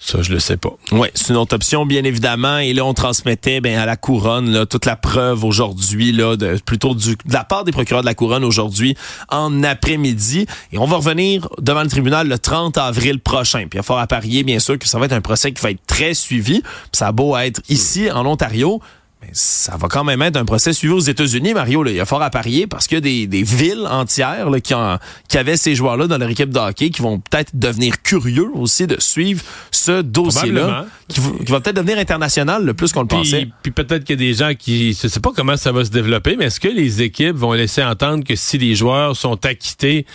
Ça, 0.00 0.22
je 0.22 0.32
le 0.32 0.38
sais 0.38 0.56
pas. 0.56 0.70
Oui, 0.92 1.08
c'est 1.14 1.30
une 1.30 1.36
autre 1.36 1.56
option, 1.56 1.84
bien 1.84 2.04
évidemment. 2.04 2.58
Et 2.58 2.72
là, 2.72 2.84
on 2.84 2.94
transmettait 2.94 3.60
ben, 3.60 3.76
à 3.78 3.84
la 3.84 3.96
couronne 3.96 4.50
là, 4.50 4.64
toute 4.64 4.86
la 4.86 4.94
preuve 4.94 5.44
aujourd'hui, 5.44 6.12
là, 6.12 6.36
de, 6.36 6.56
plutôt 6.64 6.94
du, 6.94 7.16
de 7.16 7.32
la 7.32 7.42
part 7.42 7.64
des 7.64 7.72
procureurs 7.72 8.02
de 8.02 8.06
la 8.06 8.14
couronne 8.14 8.44
aujourd'hui 8.44 8.96
en 9.28 9.64
après-midi. 9.64 10.46
Et 10.72 10.78
on 10.78 10.86
va 10.86 10.98
revenir 10.98 11.48
devant 11.60 11.82
le 11.82 11.88
tribunal 11.88 12.28
le 12.28 12.38
30 12.38 12.78
avril 12.78 13.18
prochain. 13.18 13.60
Puis 13.60 13.70
il 13.74 13.78
va 13.78 13.82
falloir 13.82 14.06
parier, 14.06 14.44
bien 14.44 14.60
sûr, 14.60 14.78
que 14.78 14.86
ça 14.86 15.00
va 15.00 15.06
être 15.06 15.12
un 15.12 15.20
procès 15.20 15.52
qui 15.52 15.60
va 15.60 15.72
être 15.72 15.84
très 15.86 16.14
suivi. 16.14 16.62
Ça 16.92 17.08
a 17.08 17.12
beau 17.12 17.36
être 17.36 17.60
ici, 17.68 18.08
en 18.08 18.24
Ontario, 18.24 18.80
mais 19.20 19.30
ça 19.32 19.76
va 19.76 19.88
quand 19.88 20.04
même 20.04 20.22
être 20.22 20.36
un 20.36 20.44
procès 20.44 20.72
suivi 20.72 20.94
aux 20.94 21.00
États-Unis, 21.00 21.52
Mario. 21.52 21.82
Là. 21.82 21.90
Il 21.90 21.96
y 21.96 22.00
a 22.00 22.04
fort 22.04 22.22
à 22.22 22.30
parier 22.30 22.68
parce 22.68 22.86
qu'il 22.86 22.96
y 22.96 22.98
a 22.98 23.00
des, 23.00 23.26
des 23.26 23.42
villes 23.42 23.86
entières 23.88 24.48
là, 24.48 24.60
qui, 24.60 24.74
ont, 24.74 24.98
qui 25.28 25.38
avaient 25.38 25.56
ces 25.56 25.74
joueurs-là 25.74 26.06
dans 26.06 26.18
leur 26.18 26.30
équipe 26.30 26.50
de 26.50 26.58
hockey 26.58 26.90
qui 26.90 27.02
vont 27.02 27.18
peut-être 27.18 27.50
devenir 27.54 28.00
curieux 28.02 28.48
aussi 28.54 28.86
de 28.86 29.00
suivre 29.00 29.42
ce 29.72 30.02
dossier-là, 30.02 30.86
qui, 31.08 31.20
va 31.20 31.60
peut-être 31.60 31.76
devenir 31.76 31.98
international 31.98 32.64
le 32.64 32.74
plus 32.74 32.92
qu'on 32.92 33.02
le 33.02 33.08
pensait. 33.08 33.48
Puis 33.62 33.72
peut-être 33.72 34.04
qu'il 34.04 34.20
y 34.20 34.24
a 34.24 34.28
des 34.28 34.34
gens 34.34 34.52
qui... 34.56 34.92
Je 34.92 35.08
sais 35.08 35.20
pas 35.20 35.32
comment 35.34 35.56
ça 35.56 35.72
va 35.72 35.84
se 35.84 35.90
développer, 35.90 36.36
mais 36.36 36.46
est-ce 36.46 36.60
que 36.60 36.68
les 36.68 37.02
équipes 37.02 37.36
vont 37.36 37.52
laisser 37.52 37.82
entendre 37.82 38.22
que 38.24 38.36
si 38.36 38.56
les 38.58 38.76
joueurs 38.76 39.16
sont 39.16 39.44
acquittés, 39.44 40.06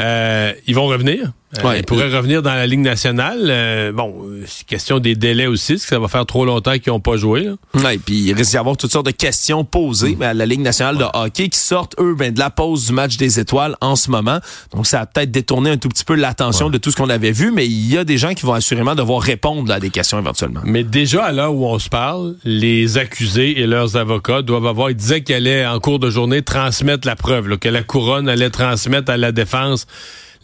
euh, 0.00 0.52
ils 0.66 0.74
vont 0.74 0.86
revenir? 0.86 1.32
Euh, 1.58 1.76
il 1.76 1.84
pourrait 1.84 2.14
revenir 2.14 2.42
dans 2.42 2.54
la 2.54 2.66
Ligue 2.66 2.80
nationale. 2.80 3.46
Euh, 3.48 3.92
bon, 3.92 4.24
c'est 4.46 4.64
question 4.66 5.00
des 5.00 5.16
délais 5.16 5.46
aussi, 5.46 5.72
parce 5.72 5.82
que 5.82 5.88
ça 5.88 5.98
va 5.98 6.06
faire 6.06 6.24
trop 6.24 6.44
longtemps 6.44 6.78
qu'ils 6.78 6.92
n'ont 6.92 7.00
pas 7.00 7.16
joué. 7.16 7.48
Oui, 7.74 7.98
puis 7.98 8.20
il 8.20 8.34
risque 8.34 8.52
d'y 8.52 8.56
avoir 8.56 8.76
toutes 8.76 8.92
sortes 8.92 9.06
de 9.06 9.10
questions 9.10 9.64
posées 9.64 10.16
à 10.20 10.32
la 10.32 10.46
Ligue 10.46 10.60
nationale 10.60 10.96
de 10.96 11.04
hockey 11.12 11.48
qui 11.48 11.58
sortent, 11.58 11.96
eux, 11.98 12.14
ben, 12.14 12.32
de 12.32 12.38
la 12.38 12.50
pause 12.50 12.86
du 12.86 12.92
match 12.92 13.16
des 13.16 13.40
étoiles 13.40 13.74
en 13.80 13.96
ce 13.96 14.10
moment. 14.10 14.38
Donc, 14.72 14.86
ça 14.86 15.00
a 15.00 15.06
peut-être 15.06 15.32
détourné 15.32 15.70
un 15.70 15.76
tout 15.76 15.88
petit 15.88 16.04
peu 16.04 16.14
l'attention 16.14 16.70
de 16.70 16.78
tout 16.78 16.92
ce 16.92 16.96
qu'on 16.96 17.10
avait 17.10 17.32
vu, 17.32 17.50
mais 17.50 17.66
il 17.66 17.92
y 17.92 17.98
a 17.98 18.04
des 18.04 18.16
gens 18.16 18.34
qui 18.34 18.46
vont 18.46 18.54
assurément 18.54 18.94
devoir 18.94 19.20
répondre 19.20 19.72
à 19.72 19.80
des 19.80 19.90
questions 19.90 20.20
éventuellement. 20.20 20.60
Mais 20.64 20.84
déjà, 20.84 21.24
à 21.24 21.32
l'heure 21.32 21.54
où 21.54 21.66
on 21.66 21.78
se 21.80 21.88
parle, 21.88 22.36
les 22.44 22.96
accusés 22.96 23.60
et 23.60 23.66
leurs 23.66 23.96
avocats 23.96 24.42
doivent 24.42 24.66
avoir... 24.66 24.90
Ils 24.90 24.96
disaient 24.96 25.22
qu'elle 25.22 25.48
allait, 25.48 25.66
en 25.66 25.80
cours 25.80 25.98
de 25.98 26.10
journée, 26.10 26.42
transmettre 26.42 27.06
la 27.06 27.16
preuve, 27.16 27.58
que 27.58 27.68
la 27.68 27.82
couronne 27.82 28.28
allait 28.28 28.50
transmettre 28.50 29.10
à 29.10 29.16
la 29.16 29.32
défense 29.32 29.86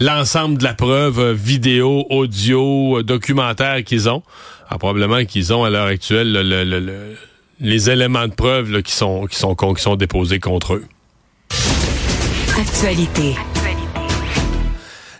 l'ensemble 0.00 0.58
de 0.58 0.64
la 0.64 0.74
preuve 0.74 1.18
euh, 1.18 1.32
vidéo, 1.32 2.06
audio, 2.10 2.98
euh, 2.98 3.02
documentaire 3.02 3.82
qu'ils 3.84 4.08
ont. 4.08 4.22
Ah, 4.68 4.78
probablement 4.78 5.24
qu'ils 5.24 5.52
ont 5.52 5.64
à 5.64 5.70
l'heure 5.70 5.86
actuelle 5.86 7.16
les 7.60 7.90
éléments 7.90 8.26
de 8.26 8.34
preuve 8.34 8.82
qui, 8.82 8.92
sont, 8.92 9.26
qui, 9.26 9.36
sont, 9.36 9.54
qui 9.54 9.82
sont 9.82 9.96
déposés 9.96 10.40
contre 10.40 10.74
eux. 10.74 10.84
Actualité. 12.58 13.34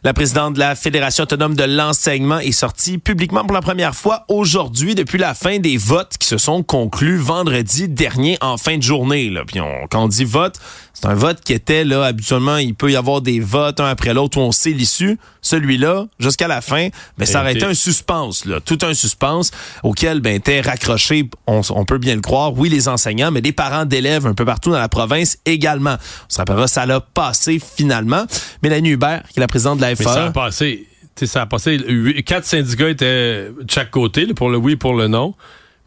La 0.06 0.14
présidente 0.14 0.54
de 0.54 0.60
la 0.60 0.76
Fédération 0.76 1.24
autonome 1.24 1.56
de 1.56 1.64
l'enseignement 1.64 2.38
est 2.38 2.52
sortie 2.52 2.96
publiquement 2.98 3.44
pour 3.44 3.54
la 3.54 3.60
première 3.60 3.92
fois 3.92 4.24
aujourd'hui 4.28 4.94
depuis 4.94 5.18
la 5.18 5.34
fin 5.34 5.58
des 5.58 5.76
votes 5.76 6.16
qui 6.18 6.28
se 6.28 6.38
sont 6.38 6.62
conclus 6.62 7.16
vendredi 7.16 7.88
dernier 7.88 8.38
en 8.40 8.56
fin 8.56 8.76
de 8.76 8.84
journée. 8.84 9.30
Là. 9.30 9.42
Puis 9.44 9.60
on, 9.60 9.88
quand 9.90 10.04
on 10.04 10.08
dit 10.08 10.24
vote, 10.24 10.60
c'est 10.98 11.08
un 11.08 11.14
vote 11.14 11.42
qui 11.44 11.52
était 11.52 11.84
là 11.84 12.04
habituellement, 12.04 12.56
il 12.56 12.74
peut 12.74 12.90
y 12.90 12.96
avoir 12.96 13.20
des 13.20 13.38
votes 13.38 13.80
un 13.80 13.86
après 13.86 14.14
l'autre 14.14 14.38
où 14.38 14.40
on 14.40 14.50
sait 14.50 14.70
l'issue. 14.70 15.18
Celui-là, 15.42 16.06
jusqu'à 16.18 16.48
la 16.48 16.62
fin, 16.62 16.88
mais 17.18 17.26
ça 17.26 17.42
aurait 17.42 17.52
été 17.52 17.66
un 17.66 17.74
suspense, 17.74 18.46
là, 18.46 18.60
tout 18.60 18.78
un 18.80 18.94
suspense 18.94 19.50
auquel 19.82 20.20
ben 20.20 20.34
était 20.34 20.62
raccroché, 20.62 21.28
on, 21.46 21.60
on, 21.68 21.84
peut 21.84 21.98
bien 21.98 22.14
le 22.14 22.22
croire, 22.22 22.56
oui 22.56 22.70
les 22.70 22.88
enseignants, 22.88 23.30
mais 23.30 23.42
des 23.42 23.52
parents 23.52 23.84
d'élèves 23.84 24.26
un 24.26 24.32
peu 24.32 24.46
partout 24.46 24.70
dans 24.70 24.78
la 24.78 24.88
province 24.88 25.36
également. 25.44 25.96
On 25.98 26.30
se 26.30 26.38
rappellera, 26.38 26.66
ça 26.66 26.86
l'a 26.86 27.02
passé 27.02 27.60
finalement. 27.60 28.24
Mélanie 28.62 28.92
Hubert, 28.92 29.22
qui 29.28 29.38
est 29.38 29.42
la 29.42 29.48
présidente 29.48 29.76
de 29.76 29.82
la 29.82 29.94
FA. 29.94 30.04
ça 30.04 30.24
a 30.24 30.30
passé. 30.30 30.88
ça 31.24 31.42
a 31.42 31.46
passé. 31.46 31.78
Quatre 32.24 32.46
syndicats 32.46 32.88
étaient 32.88 33.50
de 33.50 33.70
chaque 33.70 33.90
côté, 33.90 34.26
pour 34.32 34.48
le 34.48 34.56
oui 34.56 34.72
et 34.72 34.76
pour 34.76 34.94
le 34.94 35.08
non. 35.08 35.34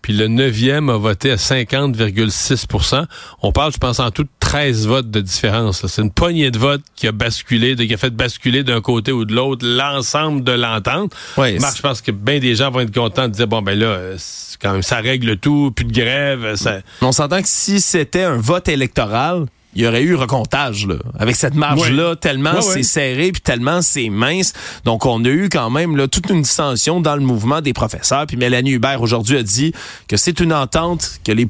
puis 0.04 0.14
le 0.14 0.28
neuvième 0.28 0.90
a 0.90 0.98
voté 0.98 1.32
à 1.32 1.36
50,6% 1.36 3.06
On 3.42 3.52
parle, 3.52 3.74
je 3.74 3.80
pense, 3.80 4.00
en 4.00 4.12
tout 4.12 4.28
13 4.50 4.88
votes 4.88 5.12
de 5.12 5.22
différence. 5.22 5.86
C'est 5.86 6.02
une 6.02 6.10
poignée 6.10 6.50
de 6.50 6.58
votes 6.58 6.82
qui 6.96 7.06
a 7.06 7.12
basculé, 7.12 7.76
qui 7.76 7.94
a 7.94 7.98
fait 7.98 8.10
basculer 8.10 8.64
d'un 8.64 8.82
côté 8.82 9.12
ou 9.12 9.24
de 9.24 9.36
l'autre 9.36 9.64
l'ensemble 9.64 10.44
de 10.44 10.54
l'entente. 10.54 11.14
Ouais, 11.38 11.60
Marc, 11.60 11.78
je 11.78 11.82
pense 11.84 12.02
que 12.02 12.10
bien 12.10 12.40
des 12.40 12.56
gens 12.56 12.72
vont 12.72 12.80
être 12.80 12.92
contents 12.92 13.28
de 13.28 13.34
dire, 13.34 13.48
bon, 13.48 13.62
ben 13.62 13.78
là, 13.78 14.16
quand 14.60 14.72
même, 14.72 14.82
ça 14.82 15.02
règle 15.02 15.38
tout, 15.38 15.72
plus 15.76 15.86
de 15.86 15.94
grève. 15.94 16.56
Ça... 16.56 16.80
On 17.02 17.12
s'entend 17.12 17.44
que 17.44 17.48
si 17.48 17.80
c'était 17.80 18.24
un 18.24 18.38
vote 18.38 18.68
électoral, 18.70 19.46
il 19.76 19.84
y 19.84 19.88
aurait 19.88 20.02
eu 20.02 20.16
recomptage 20.16 20.88
là, 20.88 20.96
avec 21.20 21.36
cette 21.36 21.54
marge-là, 21.54 22.16
tellement 22.16 22.56
Ouais, 22.56 22.62
c'est 22.64 22.82
serré 22.82 23.32
puis 23.32 23.42
tellement 23.42 23.84
c'est 23.84 24.10
mince. 24.10 24.54
Donc 24.84 25.06
on 25.06 25.24
a 25.26 25.30
eu 25.30 25.50
quand 25.50 25.70
même 25.70 25.96
là, 25.96 26.08
toute 26.08 26.28
une 26.32 26.42
dissension 26.42 27.02
dans 27.02 27.16
le 27.16 27.22
mouvement 27.22 27.62
des 27.62 27.74
professeurs. 27.74 28.26
Puis 28.26 28.36
Mélanie 28.36 28.72
Hubert 28.72 29.00
aujourd'hui 29.04 29.38
a 29.38 29.44
dit 29.44 29.74
que 30.08 30.18
c'est 30.18 30.40
une 30.40 30.54
entente 30.54 31.20
que 31.24 31.32
les 31.32 31.48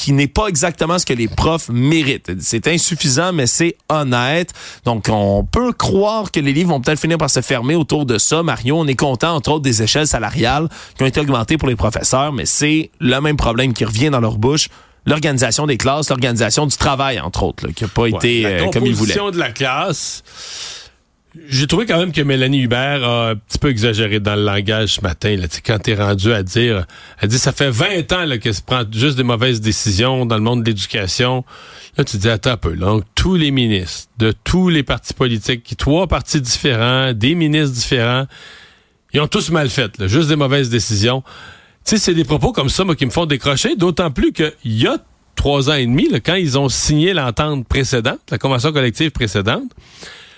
qui 0.00 0.12
n'est 0.14 0.28
pas 0.28 0.46
exactement 0.46 0.98
ce 0.98 1.04
que 1.04 1.12
les 1.12 1.28
profs 1.28 1.68
méritent. 1.68 2.32
C'est 2.40 2.66
insuffisant, 2.68 3.34
mais 3.34 3.46
c'est 3.46 3.76
honnête. 3.90 4.50
Donc, 4.86 5.08
on 5.10 5.44
peut 5.44 5.74
croire 5.74 6.30
que 6.30 6.40
les 6.40 6.54
livres 6.54 6.70
vont 6.70 6.80
peut-être 6.80 6.98
finir 6.98 7.18
par 7.18 7.28
se 7.28 7.42
fermer 7.42 7.74
autour 7.74 8.06
de 8.06 8.16
ça. 8.16 8.42
Mario, 8.42 8.78
on 8.78 8.86
est 8.86 8.94
content, 8.94 9.34
entre 9.34 9.50
autres, 9.50 9.62
des 9.62 9.82
échelles 9.82 10.06
salariales 10.06 10.70
qui 10.96 11.02
ont 11.02 11.06
été 11.06 11.20
augmentées 11.20 11.58
pour 11.58 11.68
les 11.68 11.76
professeurs, 11.76 12.32
mais 12.32 12.46
c'est 12.46 12.90
le 12.98 13.20
même 13.20 13.36
problème 13.36 13.74
qui 13.74 13.84
revient 13.84 14.08
dans 14.08 14.20
leur 14.20 14.38
bouche. 14.38 14.70
L'organisation 15.04 15.66
des 15.66 15.76
classes, 15.76 16.08
l'organisation 16.08 16.64
du 16.64 16.76
travail, 16.78 17.20
entre 17.20 17.42
autres, 17.42 17.66
là, 17.66 17.72
qui 17.74 17.84
n'a 17.84 17.90
pas 17.90 18.06
été 18.06 18.42
la 18.42 18.48
euh, 18.48 18.70
comme 18.70 18.86
ils 18.86 18.94
voulaient. 18.94 19.12
composition 19.12 19.30
de 19.30 19.38
la 19.38 19.50
classe. 19.50 20.22
J'ai 21.48 21.68
trouvé 21.68 21.86
quand 21.86 21.98
même 21.98 22.10
que 22.10 22.22
Mélanie 22.22 22.62
Hubert 22.62 23.04
a 23.04 23.30
un 23.30 23.36
petit 23.36 23.58
peu 23.58 23.70
exagéré 23.70 24.18
dans 24.18 24.34
le 24.34 24.44
langage 24.44 24.96
ce 24.96 25.00
matin. 25.00 25.36
Là, 25.36 25.46
Tu 25.46 25.56
sais, 25.56 25.62
quand 25.64 25.78
t'es 25.78 25.94
rendu 25.94 26.32
à 26.32 26.42
dire, 26.42 26.86
elle 27.20 27.28
dit 27.28 27.38
ça 27.38 27.52
fait 27.52 27.70
20 27.70 28.12
ans 28.12 28.24
là, 28.24 28.38
qu'elle 28.38 28.54
se 28.54 28.62
prend 28.62 28.82
juste 28.90 29.16
des 29.16 29.22
mauvaises 29.22 29.60
décisions 29.60 30.26
dans 30.26 30.34
le 30.34 30.42
monde 30.42 30.64
de 30.64 30.70
l'éducation. 30.70 31.44
Là, 31.96 32.04
tu 32.04 32.16
dis 32.16 32.28
attends 32.28 32.52
un 32.52 32.56
peu. 32.56 32.74
Donc 32.74 33.04
tous 33.14 33.36
les 33.36 33.52
ministres 33.52 34.10
de 34.18 34.32
tous 34.32 34.68
les 34.70 34.82
partis 34.82 35.14
politiques, 35.14 35.76
trois 35.76 36.08
partis 36.08 36.40
différents, 36.40 37.12
des 37.12 37.36
ministres 37.36 37.74
différents, 37.74 38.26
ils 39.12 39.20
ont 39.20 39.28
tous 39.28 39.50
mal 39.50 39.70
fait, 39.70 39.98
là, 39.98 40.08
juste 40.08 40.28
des 40.28 40.36
mauvaises 40.36 40.68
décisions. 40.68 41.22
Tu 41.84 41.96
sais, 41.96 41.98
c'est 41.98 42.14
des 42.14 42.24
propos 42.24 42.52
comme 42.52 42.68
ça 42.68 42.84
moi, 42.84 42.96
qui 42.96 43.06
me 43.06 43.10
font 43.10 43.26
décrocher, 43.26 43.76
d'autant 43.76 44.10
plus 44.10 44.32
qu'il 44.32 44.52
y 44.64 44.86
a 44.86 44.98
trois 45.36 45.70
ans 45.70 45.74
et 45.74 45.86
demi, 45.86 46.08
là, 46.08 46.20
quand 46.20 46.34
ils 46.34 46.58
ont 46.58 46.68
signé 46.68 47.14
l'entente 47.14 47.66
précédente, 47.66 48.20
la 48.30 48.38
convention 48.38 48.72
collective 48.72 49.10
précédente, 49.10 49.70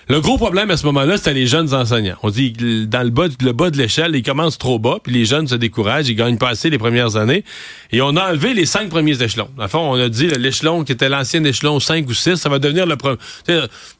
le 0.09 0.19
gros 0.21 0.37
problème 0.37 0.69
à 0.71 0.77
ce 0.77 0.85
moment-là, 0.87 1.17
c'était 1.17 1.33
les 1.33 1.47
jeunes 1.47 1.73
enseignants. 1.73 2.17
On 2.23 2.29
dit 2.29 2.53
que 2.53 2.85
dans 2.85 3.03
le 3.03 3.09
bas, 3.09 3.27
le 3.41 3.51
bas 3.53 3.69
de 3.69 3.77
l'échelle, 3.77 4.15
ils 4.15 4.23
commencent 4.23 4.57
trop 4.57 4.77
bas, 4.79 4.97
puis 5.01 5.13
les 5.13 5.25
jeunes 5.25 5.47
se 5.47 5.55
découragent, 5.55 6.09
ils 6.09 6.15
gagnent 6.15 6.37
pas 6.37 6.49
assez 6.49 6.69
les 6.69 6.77
premières 6.77 7.15
années. 7.15 7.43
Et 7.91 8.01
on 8.01 8.15
a 8.17 8.29
enlevé 8.29 8.53
les 8.53 8.65
cinq 8.65 8.89
premiers 8.89 9.21
échelons. 9.21 9.49
Dans 9.55 9.63
le 9.63 9.69
fond, 9.69 9.79
on 9.93 9.99
a 9.99 10.09
dit 10.09 10.27
l'échelon 10.27 10.83
qui 10.83 10.91
était 10.91 11.09
l'ancien 11.09 11.43
échelon 11.43 11.79
5 11.79 12.07
ou 12.09 12.13
6, 12.13 12.35
ça 12.35 12.49
va 12.49 12.59
devenir 12.59 12.85
le 12.85 12.97
premier. 12.97 13.17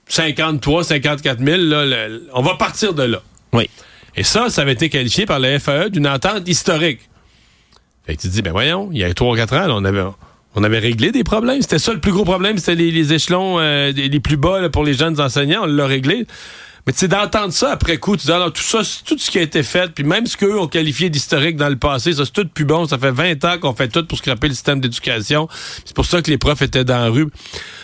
53, 0.07 0.83
54 0.83 1.39
000, 1.39 1.57
là, 1.61 1.85
le- 1.85 2.27
on 2.33 2.41
va 2.41 2.55
partir 2.55 2.93
de 2.93 3.03
là. 3.03 3.21
Oui. 3.53 3.69
Et 4.15 4.23
ça, 4.23 4.49
ça 4.49 4.61
avait 4.61 4.73
été 4.73 4.89
qualifié 4.89 5.25
par 5.25 5.39
la 5.39 5.57
FAE 5.59 5.89
d'une 5.89 6.07
entente 6.07 6.47
historique. 6.47 6.99
Fait 8.05 8.15
que 8.15 8.21
tu 8.21 8.27
te 8.27 8.33
dis, 8.33 8.41
ben 8.41 8.51
voyons, 8.51 8.89
il 8.91 8.99
y 8.99 9.03
a 9.03 9.13
3 9.13 9.33
ou 9.33 9.35
4 9.35 9.53
ans, 9.55 9.67
là, 9.67 9.75
on 9.75 9.85
avait, 9.85 10.03
on 10.55 10.63
avait 10.63 10.79
réglé 10.79 11.11
des 11.11 11.23
problèmes. 11.23 11.61
C'était 11.61 11.79
ça 11.79 11.93
le 11.93 11.99
plus 11.99 12.11
gros 12.11 12.25
problème, 12.25 12.57
c'était 12.57 12.75
les, 12.75 13.13
échelons 13.13 13.59
euh, 13.59 13.91
les 13.91 14.19
plus 14.19 14.37
bas 14.37 14.69
pour 14.69 14.83
les 14.83 14.93
jeunes 14.93 15.19
enseignants, 15.19 15.61
on 15.63 15.67
l'a 15.67 15.85
réglé. 15.85 16.25
Mais 16.85 16.91
sais, 16.91 17.07
d'entendre 17.07 17.53
ça 17.53 17.71
après 17.71 17.97
coup, 17.97 18.17
tu 18.17 18.27
dis, 18.27 18.33
tout 18.53 18.61
ça, 18.61 18.83
c'est 18.83 19.05
tout 19.05 19.17
ce 19.17 19.31
qui 19.31 19.39
a 19.39 19.41
été 19.41 19.63
fait, 19.63 19.89
puis 19.93 20.03
même 20.03 20.25
ce 20.25 20.35
qu'eux 20.35 20.59
ont 20.59 20.67
qualifié 20.67 21.09
d'historique 21.09 21.55
dans 21.55 21.69
le 21.69 21.77
passé, 21.77 22.11
ça 22.11 22.25
c'est 22.25 22.33
tout 22.33 22.45
plus 22.45 22.65
bon. 22.65 22.85
Ça 22.85 22.97
fait 22.97 23.11
20 23.11 23.45
ans 23.45 23.57
qu'on 23.57 23.73
fait 23.73 23.87
tout 23.87 24.05
pour 24.05 24.17
scraper 24.17 24.49
le 24.49 24.53
système 24.53 24.81
d'éducation. 24.81 25.47
C'est 25.85 25.95
pour 25.95 26.05
ça 26.05 26.21
que 26.21 26.29
les 26.29 26.37
profs 26.37 26.61
étaient 26.61 26.83
dans 26.83 26.99
la 26.99 27.09
rue. 27.09 27.27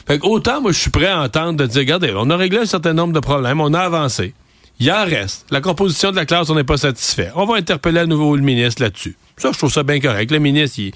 Fait 0.05 0.19
autant, 0.21 0.59
moi, 0.59 0.73
je 0.73 0.79
suis 0.79 0.89
prêt 0.89 1.07
à 1.07 1.21
entendre 1.21 1.53
de 1.53 1.65
dire, 1.65 1.79
regardez, 1.79 2.13
on 2.13 2.29
a 2.29 2.35
réglé 2.35 2.59
un 2.59 2.65
certain 2.65 2.93
nombre 2.93 3.13
de 3.13 3.21
problèmes, 3.21 3.61
on 3.61 3.73
a 3.73 3.79
avancé. 3.79 4.33
Il 4.81 4.91
en 4.91 5.05
reste. 5.05 5.45
La 5.49 5.61
composition 5.61 6.11
de 6.11 6.17
la 6.17 6.25
classe, 6.25 6.49
on 6.49 6.55
n'est 6.55 6.63
pas 6.65 6.77
satisfait. 6.77 7.31
On 7.35 7.45
va 7.45 7.55
interpeller 7.55 8.01
à 8.01 8.05
nouveau 8.05 8.35
le 8.35 8.41
ministre 8.41 8.81
là-dessus. 8.81 9.15
Ça, 9.39 9.51
je 9.53 9.58
trouve 9.58 9.72
ça 9.72 9.84
bien 9.84 10.00
correct. 10.00 10.29
Le 10.31 10.39
ministre, 10.39 10.79
il, 10.79 10.91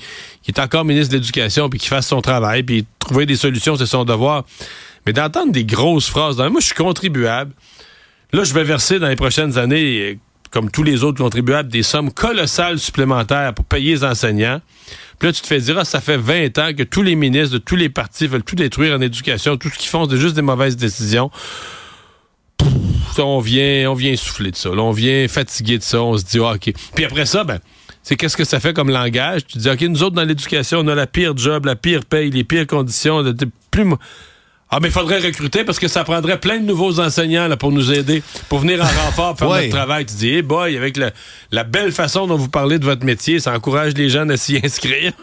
est 0.47 0.59
encore 0.59 0.83
ministre 0.85 1.13
de 1.13 1.17
l'Éducation, 1.17 1.69
puis 1.69 1.79
qu'il 1.79 1.87
fasse 1.89 2.07
son 2.07 2.21
travail, 2.21 2.61
puis 2.63 2.85
trouver 2.99 3.25
des 3.25 3.37
solutions, 3.37 3.75
c'est 3.77 3.85
son 3.85 4.03
devoir. 4.03 4.43
Mais 5.05 5.13
d'entendre 5.13 5.51
des 5.51 5.65
grosses 5.65 6.09
phrases, 6.09 6.35
dans- 6.35 6.49
moi, 6.51 6.59
je 6.59 6.67
suis 6.67 6.75
contribuable. 6.75 7.53
Là, 8.33 8.43
je 8.43 8.53
vais 8.53 8.63
verser 8.63 8.99
dans 8.99 9.07
les 9.07 9.15
prochaines 9.15 9.57
années, 9.57 10.11
euh, 10.11 10.15
comme 10.51 10.69
tous 10.69 10.83
les 10.83 11.03
autres 11.03 11.17
contribuables, 11.17 11.69
des 11.69 11.83
sommes 11.83 12.11
colossales 12.11 12.79
supplémentaires 12.79 13.53
pour 13.53 13.65
payer 13.65 13.93
les 13.93 14.03
enseignants. 14.03 14.61
Puis 15.19 15.27
là, 15.29 15.33
tu 15.33 15.41
te 15.41 15.47
fais 15.47 15.59
dire, 15.59 15.77
ah, 15.79 15.85
ça 15.85 16.01
fait 16.01 16.17
20 16.17 16.57
ans 16.57 16.71
que 16.77 16.83
tous 16.83 17.01
les 17.01 17.15
ministres 17.15 17.53
de 17.53 17.57
tous 17.59 17.75
les 17.75 17.89
partis 17.89 18.27
veulent 18.27 18.43
tout 18.43 18.55
détruire 18.55 18.95
en 18.97 19.01
éducation. 19.01 19.55
Tout 19.57 19.69
ce 19.69 19.77
qu'ils 19.77 19.89
font, 19.89 20.07
c'est 20.09 20.17
juste 20.17 20.35
des 20.35 20.41
mauvaises 20.41 20.75
décisions. 20.75 21.31
Pff, 22.57 23.19
on 23.19 23.39
vient, 23.39 23.89
on 23.89 23.93
vient 23.93 24.15
souffler 24.15 24.51
de 24.51 24.55
ça. 24.55 24.69
On 24.71 24.91
vient 24.91 25.27
fatigué 25.27 25.77
de 25.77 25.83
ça. 25.83 26.01
On 26.01 26.17
se 26.17 26.23
dit, 26.25 26.39
ah, 26.39 26.53
OK. 26.53 26.73
Puis 26.95 27.05
après 27.05 27.25
ça, 27.25 27.43
ben, 27.43 27.59
c'est 28.03 28.15
qu'est-ce 28.17 28.37
que 28.37 28.43
ça 28.43 28.59
fait 28.59 28.73
comme 28.73 28.89
langage? 28.89 29.45
Tu 29.47 29.57
dis, 29.57 29.69
OK, 29.69 29.81
nous 29.81 30.03
autres, 30.03 30.15
dans 30.15 30.23
l'éducation, 30.25 30.79
on 30.79 30.87
a 30.87 30.95
la 30.95 31.07
pire 31.07 31.35
job, 31.37 31.65
la 31.65 31.75
pire 31.75 32.03
paye, 32.05 32.29
les 32.29 32.43
pires 32.43 32.67
conditions. 32.67 33.23
de- 33.23 33.33
plus, 33.71 33.85
ah, 34.69 34.79
mais 34.81 34.89
il 34.89 34.91
faudrait 34.91 35.19
recruter 35.19 35.63
parce 35.63 35.79
que 35.79 35.87
ça 35.87 36.03
prendrait 36.03 36.39
plein 36.39 36.59
de 36.59 36.65
nouveaux 36.65 36.99
enseignants 36.99 37.47
là, 37.47 37.57
pour 37.57 37.71
nous 37.71 37.91
aider, 37.91 38.21
pour 38.49 38.59
venir 38.59 38.81
en 38.81 39.05
renfort 39.05 39.37
faire 39.37 39.47
Ouais. 39.49 39.61
notre 39.67 39.75
travail. 39.75 40.05
Tu 40.05 40.15
dis, 40.15 40.29
hey 40.29 40.41
boy, 40.41 40.75
avec 40.77 40.97
la, 40.97 41.11
la 41.51 41.63
belle 41.63 41.91
façon 41.91 42.27
dont 42.27 42.37
vous 42.37 42.49
parlez 42.49 42.77
de 42.79 42.85
votre 42.85 43.05
métier, 43.05 43.39
ça 43.39 43.53
encourage 43.55 43.93
les 43.93 44.09
jeunes 44.09 44.31
à 44.31 44.37
s'y 44.37 44.59
inscrire. 44.63 45.13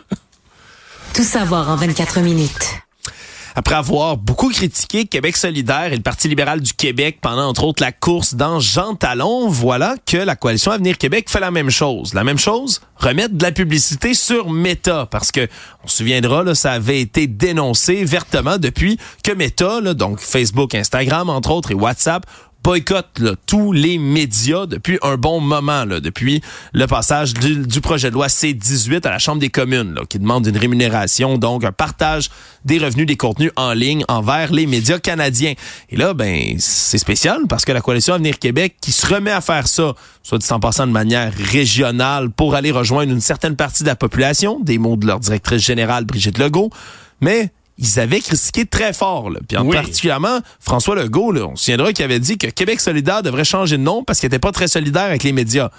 Tout 1.15 1.25
savoir 1.25 1.69
en 1.69 1.77
24 1.77 2.21
minutes. 2.21 2.67
Après 3.61 3.75
avoir 3.75 4.17
beaucoup 4.17 4.49
critiqué 4.49 5.05
Québec 5.05 5.37
solidaire 5.37 5.93
et 5.93 5.97
le 5.97 6.03
Parti 6.03 6.29
libéral 6.29 6.63
du 6.63 6.73
Québec 6.73 7.19
pendant 7.21 7.47
entre 7.47 7.65
autres 7.65 7.83
la 7.83 7.93
course 7.93 8.33
dans 8.33 8.59
Jean 8.59 8.95
Talon, 8.95 9.49
voilà 9.49 9.97
que 10.07 10.17
la 10.17 10.35
coalition 10.35 10.73
Avenir 10.73 10.97
Québec 10.97 11.29
fait 11.29 11.41
la 11.41 11.51
même 11.51 11.69
chose. 11.69 12.15
La 12.15 12.25
même 12.25 12.39
chose, 12.39 12.81
remettre 12.97 13.35
de 13.35 13.43
la 13.43 13.53
publicité 13.53 14.15
sur 14.15 14.49
Meta 14.49 15.05
parce 15.11 15.31
que 15.31 15.47
on 15.85 15.89
se 15.89 15.99
souviendra 15.99 16.43
là, 16.43 16.55
ça 16.55 16.73
avait 16.73 17.03
été 17.03 17.27
dénoncé 17.27 18.03
vertement 18.03 18.57
depuis 18.57 18.99
que 19.23 19.33
Meta, 19.33 19.83
là, 19.83 19.93
donc 19.93 20.21
Facebook, 20.21 20.75
Instagram 20.75 21.29
entre 21.29 21.51
autres 21.51 21.71
et 21.71 21.75
WhatsApp 21.75 22.25
boycotte 22.63 23.19
là, 23.19 23.33
tous 23.47 23.73
les 23.73 23.99
médias 23.99 24.67
depuis 24.67 24.99
un 25.03 25.17
bon 25.17 25.41
moment, 25.41 25.87
depuis 25.87 26.43
le 26.73 26.87
passage 26.87 27.35
du, 27.35 27.81
projet 27.81 28.11
de 28.11 28.15
loi 28.15 28.29
C-18 28.29 29.07
à 29.07 29.11
la 29.11 29.19
Chambre 29.19 29.41
des 29.41 29.49
communes, 29.49 29.99
qui 30.09 30.19
demande 30.19 30.47
une 30.47 30.57
rémunération, 30.57 31.39
donc 31.39 31.65
un 31.65 31.73
partage 31.73 32.31
des 32.65 32.79
revenus 32.79 33.07
des 33.07 33.17
contenus 33.17 33.53
en 33.57 33.73
ligne 33.73 34.05
envers 34.09 34.53
les 34.53 34.67
médias 34.67 34.99
canadiens. 34.99 35.55
Et 35.89 35.97
là, 35.97 36.13
ben, 36.13 36.57
c'est 36.59 36.99
spécial 36.99 37.43
parce 37.49 37.65
que 37.65 37.73
la 37.73 37.81
Coalition 37.81 38.15
Avenir 38.15 38.39
Québec, 38.39 38.77
qui 38.81 38.93
se 38.93 39.07
remet 39.07 39.31
à 39.31 39.41
faire 39.41 39.67
ça, 39.67 39.95
soit 40.23 40.39
dit 40.39 40.53
en 40.53 40.61
passant 40.61 40.87
de 40.87 40.93
manière 40.93 41.33
régionale, 41.35 42.31
pour 42.31 42.55
aller 42.55 42.71
rejoindre 42.71 43.13
une 43.13 43.21
certaine 43.21 43.57
partie 43.57 43.83
de 43.83 43.89
la 43.89 43.97
population, 43.97 44.61
des 44.61 44.79
mots 44.79 44.97
de 44.97 45.07
leur 45.07 45.21
directrice 45.21 45.63
générale, 45.63 46.05
Brigitte 46.05 46.39
Legault, 46.39 46.71
mais 47.21 47.51
ils 47.81 47.99
avaient 47.99 48.21
critiqué 48.21 48.67
très 48.67 48.93
fort. 48.93 49.31
Là. 49.31 49.41
Puis 49.49 49.57
en 49.57 49.67
Oui. 49.67 49.75
particulièrement, 49.75 50.41
François 50.61 50.95
Legault, 50.95 51.33
là, 51.33 51.47
on 51.47 51.57
se 51.57 51.65
souviendra 51.65 51.93
qu'il 51.93 52.05
avait 52.05 52.21
dit 52.21 52.39
que 52.39 52.47
Québec 52.47 52.79
solidaire 52.81 53.23
devrait 53.23 53.45
changer 53.45 53.77
de 53.79 53.83
nom 53.83 54.05
parce 54.05 54.21
qu'il 54.21 54.29
n'était 54.29 54.39
pas 54.39 54.53
très 54.53 54.69
solidaire 54.69 55.05
avec 55.05 55.23
les 55.23 55.33
médias. 55.33 55.71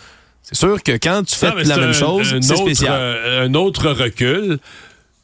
C'est 0.42 0.56
sûr 0.58 0.82
que 0.82 0.94
quand 0.94 1.24
tu 1.24 1.36
fais 1.36 1.50
Non, 1.52 1.56
la 1.58 1.78
même 1.78 1.90
un- 1.90 1.94
chose, 1.94 2.36
c'est 2.42 2.56
spécial. 2.58 2.94
euh, 3.00 3.46
un 3.48 3.54
autre 3.54 3.90
recul. 3.92 4.58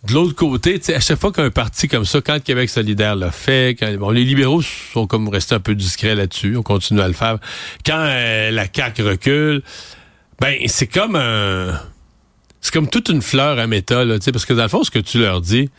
De 0.07 0.13
l'autre 0.13 0.35
côté, 0.35 0.79
à 0.95 0.99
chaque 0.99 1.19
fois 1.19 1.31
qu'un 1.31 1.49
parti 1.49 1.87
comme 1.87 2.05
ça, 2.05 2.21
quand 2.21 2.41
Québec 2.41 2.69
solidaire 2.69 3.15
l'a 3.15 3.31
fait, 3.31 3.75
quand, 3.77 3.91
bon, 3.97 4.11
les 4.11 4.23
libéraux 4.23 4.61
sont 4.61 5.07
comme 5.07 5.27
restés 5.27 5.55
un 5.55 5.59
peu 5.59 5.73
discrets 5.73 6.13
là-dessus, 6.13 6.55
on 6.55 6.61
continue 6.61 7.01
à 7.01 7.07
le 7.07 7.13
faire. 7.15 7.39
Quand 7.83 7.97
euh, 7.97 8.51
la 8.51 8.65
CAQ 8.71 9.01
recule, 9.01 9.63
ben 10.39 10.55
c'est 10.67 10.85
comme 10.87 11.15
un, 11.15 11.81
c'est 12.61 12.71
comme 12.71 12.87
toute 12.87 13.09
une 13.09 13.23
fleur 13.23 13.57
à 13.57 13.65
méta, 13.65 14.05
là, 14.05 14.17
parce 14.31 14.45
que 14.45 14.53
dans 14.53 14.63
le 14.63 14.69
fond, 14.69 14.83
ce 14.83 14.91
que 14.91 14.99
tu 14.99 15.17
leur 15.19 15.41
dis, 15.41 15.69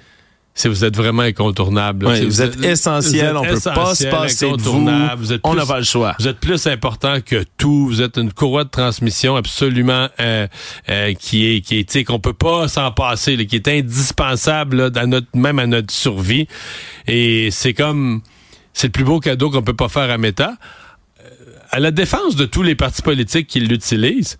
c'est 0.58 0.68
vous 0.68 0.84
êtes 0.84 0.96
vraiment 0.96 1.22
incontournable. 1.22 2.08
C'est- 2.16 2.24
vous 2.24 2.42
êtes 2.42 2.64
essentiel, 2.64 3.36
on 3.36 3.42
peut 3.44 3.60
pas 3.74 3.94
se 3.94 4.06
passer 4.08 4.50
de 4.50 4.60
vous. 4.60 5.32
êtes 5.32 5.40
On 5.44 5.50
plus- 5.52 5.58
n'a 5.60 5.66
pas 5.66 5.78
le 5.78 5.84
choix. 5.84 6.16
vous 6.18 6.26
êtes 6.26 6.40
plus 6.40 6.66
important 6.66 7.20
que 7.24 7.44
tout. 7.56 7.86
Vous 7.86 8.02
êtes 8.02 8.16
une 8.18 8.32
courroie 8.32 8.64
de 8.64 8.68
transmission 8.68 9.36
absolument 9.36 10.08
euh, 10.18 10.48
euh, 10.88 11.14
qui 11.14 11.46
est 11.46 11.60
qui 11.60 11.78
est 11.78 11.84
tu 11.88 11.92
sais, 12.00 12.04
qu'on 12.04 12.18
peut 12.18 12.32
pas 12.32 12.66
s'en 12.66 12.90
passer, 12.90 13.36
là, 13.36 13.44
qui 13.44 13.54
est 13.56 13.68
indispensable 13.68 14.76
là, 14.76 14.90
dans 14.90 15.06
notre 15.08 15.28
même 15.34 15.60
à 15.60 15.66
notre 15.66 15.92
survie. 15.94 16.48
Et 17.06 17.50
c'est 17.52 17.72
comme 17.72 18.22
c'est 18.72 18.88
le 18.88 18.92
plus 18.92 19.04
beau 19.04 19.20
cadeau 19.20 19.50
qu'on 19.50 19.62
peut 19.62 19.74
pas 19.76 19.88
faire 19.88 20.10
à 20.10 20.18
Meta. 20.18 20.54
Euh, 21.20 21.24
À 21.70 21.78
la 21.78 21.90
défense 21.92 22.34
de 22.34 22.46
tous 22.46 22.62
les 22.64 22.74
partis 22.74 23.02
politiques 23.02 23.46
qui 23.46 23.60
l'utilisent, 23.60 24.38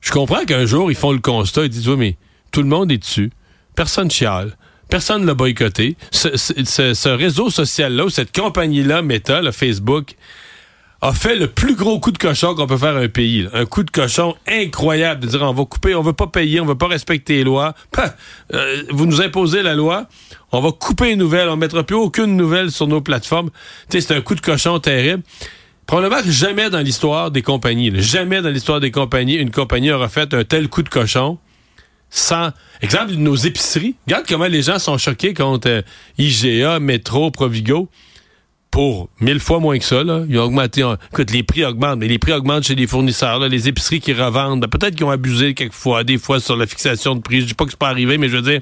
je 0.00 0.12
comprends 0.12 0.44
qu'un 0.44 0.64
jour 0.66 0.90
ils 0.92 0.96
font 0.96 1.10
le 1.12 1.18
constat, 1.18 1.64
ils 1.64 1.70
disent 1.70 1.88
oui 1.88 1.96
mais 1.96 2.16
tout 2.52 2.62
le 2.62 2.68
monde 2.68 2.92
est 2.92 2.98
dessus, 2.98 3.30
personne 3.74 4.10
chiale. 4.12 4.56
Personne 4.88 5.26
l'a 5.26 5.34
boycotté. 5.34 5.96
Ce, 6.10 7.08
réseau 7.08 7.50
social-là, 7.50 8.08
cette 8.10 8.34
compagnie-là, 8.34 9.02
Meta, 9.02 9.40
le 9.42 9.50
Facebook, 9.50 10.16
a 11.00 11.12
fait 11.12 11.36
le 11.36 11.48
plus 11.48 11.74
gros 11.74 12.00
coup 12.00 12.12
de 12.12 12.18
cochon 12.18 12.54
qu'on 12.54 12.66
peut 12.66 12.78
faire 12.78 12.96
à 12.96 13.00
un 13.00 13.08
pays. 13.08 13.46
Un 13.52 13.66
coup 13.66 13.82
de 13.82 13.90
cochon 13.90 14.34
incroyable 14.48 15.20
de 15.20 15.26
dire 15.26 15.42
on 15.42 15.52
va 15.52 15.64
couper, 15.66 15.94
on 15.94 16.00
veut 16.00 16.14
pas 16.14 16.28
payer, 16.28 16.60
on 16.60 16.64
veut 16.64 16.76
pas 16.76 16.86
respecter 16.86 17.34
les 17.34 17.44
lois. 17.44 17.74
Euh, 18.54 18.82
vous 18.90 19.04
nous 19.04 19.20
imposez 19.20 19.62
la 19.62 19.74
loi, 19.74 20.06
on 20.50 20.60
va 20.60 20.72
couper 20.72 21.08
les 21.08 21.16
nouvelles, 21.16 21.48
on 21.48 21.56
mettra 21.56 21.82
plus 21.82 21.96
aucune 21.96 22.36
nouvelle 22.36 22.70
sur 22.70 22.86
nos 22.86 23.02
plateformes. 23.02 23.50
C'est 23.90 24.12
un 24.12 24.22
coup 24.22 24.34
de 24.34 24.40
cochon 24.40 24.78
terrible. 24.78 25.22
Probablement 25.86 26.22
que 26.22 26.30
jamais 26.30 26.70
dans 26.70 26.80
l'histoire 26.80 27.30
des 27.30 27.42
compagnies, 27.42 27.92
jamais 28.00 28.40
dans 28.40 28.48
l'histoire 28.48 28.80
des 28.80 28.90
compagnies, 28.90 29.34
une 29.34 29.50
compagnie 29.50 29.92
aura 29.92 30.08
fait 30.08 30.32
un 30.32 30.44
tel 30.44 30.68
coup 30.68 30.82
de 30.82 30.88
cochon 30.88 31.38
sans... 32.14 32.50
Exemple, 32.80 33.14
nos 33.14 33.34
épiceries. 33.34 33.96
Regarde 34.06 34.24
comment 34.28 34.46
les 34.46 34.62
gens 34.62 34.78
sont 34.78 34.98
choqués 34.98 35.34
contre 35.34 35.68
euh, 35.68 35.82
IGA, 36.16 36.78
Métro, 36.78 37.30
Provigo 37.30 37.88
pour 38.70 39.08
mille 39.20 39.40
fois 39.40 39.58
moins 39.58 39.78
que 39.78 39.84
ça. 39.84 40.04
Là. 40.04 40.22
Ils 40.28 40.38
ont 40.38 40.44
augmenté. 40.44 40.84
Écoute, 41.12 41.30
les 41.32 41.42
prix 41.42 41.64
augmentent, 41.64 41.98
mais 41.98 42.08
les 42.08 42.18
prix 42.18 42.32
augmentent 42.32 42.64
chez 42.64 42.74
les 42.74 42.86
fournisseurs. 42.86 43.40
Là. 43.40 43.48
Les 43.48 43.68
épiceries 43.68 44.00
qui 44.00 44.12
revendent, 44.12 44.60
ben, 44.60 44.68
peut-être 44.68 44.94
qu'ils 44.94 45.04
ont 45.04 45.10
abusé 45.10 45.54
quelquefois, 45.54 46.04
des 46.04 46.18
fois 46.18 46.38
sur 46.38 46.56
la 46.56 46.66
fixation 46.66 47.16
de 47.16 47.20
prix. 47.20 47.40
Je 47.40 47.46
dis 47.46 47.54
pas 47.54 47.64
que 47.64 47.70
c'est 47.70 47.78
pas 47.78 47.88
arrivé, 47.88 48.16
mais 48.16 48.28
je 48.28 48.36
veux 48.36 48.42
dire, 48.42 48.60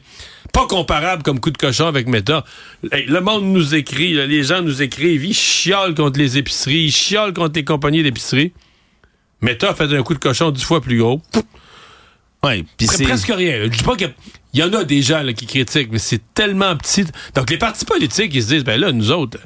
pas 0.53 0.67
comparable 0.67 1.23
comme 1.23 1.39
coup 1.39 1.51
de 1.51 1.59
cochon 1.59 1.87
avec 1.87 2.09
Meta. 2.09 2.45
le 2.83 3.21
monde 3.21 3.45
nous 3.45 3.75
écrit, 3.75 4.15
les 4.27 4.43
gens 4.43 4.63
nous 4.63 4.83
écrivent, 4.83 5.25
ils 5.25 5.35
chiolent 5.35 5.95
contre 5.95 6.19
les 6.19 6.39
épiceries, 6.39 6.85
ils 6.85 6.93
chiolent 6.93 7.35
contre 7.35 7.53
les 7.57 7.65
compagnies 7.65 8.03
d'épicerie. 8.03 8.53
Meta 9.43 9.71
a 9.71 9.75
fait 9.75 9.95
un 9.95 10.03
coup 10.03 10.15
de 10.15 10.21
cochon 10.21 10.51
dix 10.51 10.63
fois 10.63 10.81
plus 10.81 10.99
gros. 10.99 11.21
Puis 12.43 12.89
c'est 12.89 13.05
presque 13.05 13.33
rien. 13.35 13.61
Je 13.63 13.69
dis 13.69 13.85
pas 13.85 13.95
qu'il 13.95 14.13
y 14.55 14.63
en 14.65 14.73
a 14.73 14.83
des 14.83 15.01
gens 15.01 15.25
qui 15.33 15.47
critiquent, 15.47 15.93
mais 15.93 15.99
c'est 15.99 16.21
tellement 16.35 16.77
petit. 16.77 17.05
Donc 17.37 17.51
les 17.51 17.59
partis 17.59 17.85
politiques, 17.85 18.35
ils 18.35 18.43
se 18.43 18.49
disent, 18.49 18.65
ben 18.65 18.81
là, 18.81 18.91
nous 18.91 19.13
autres, 19.13 19.39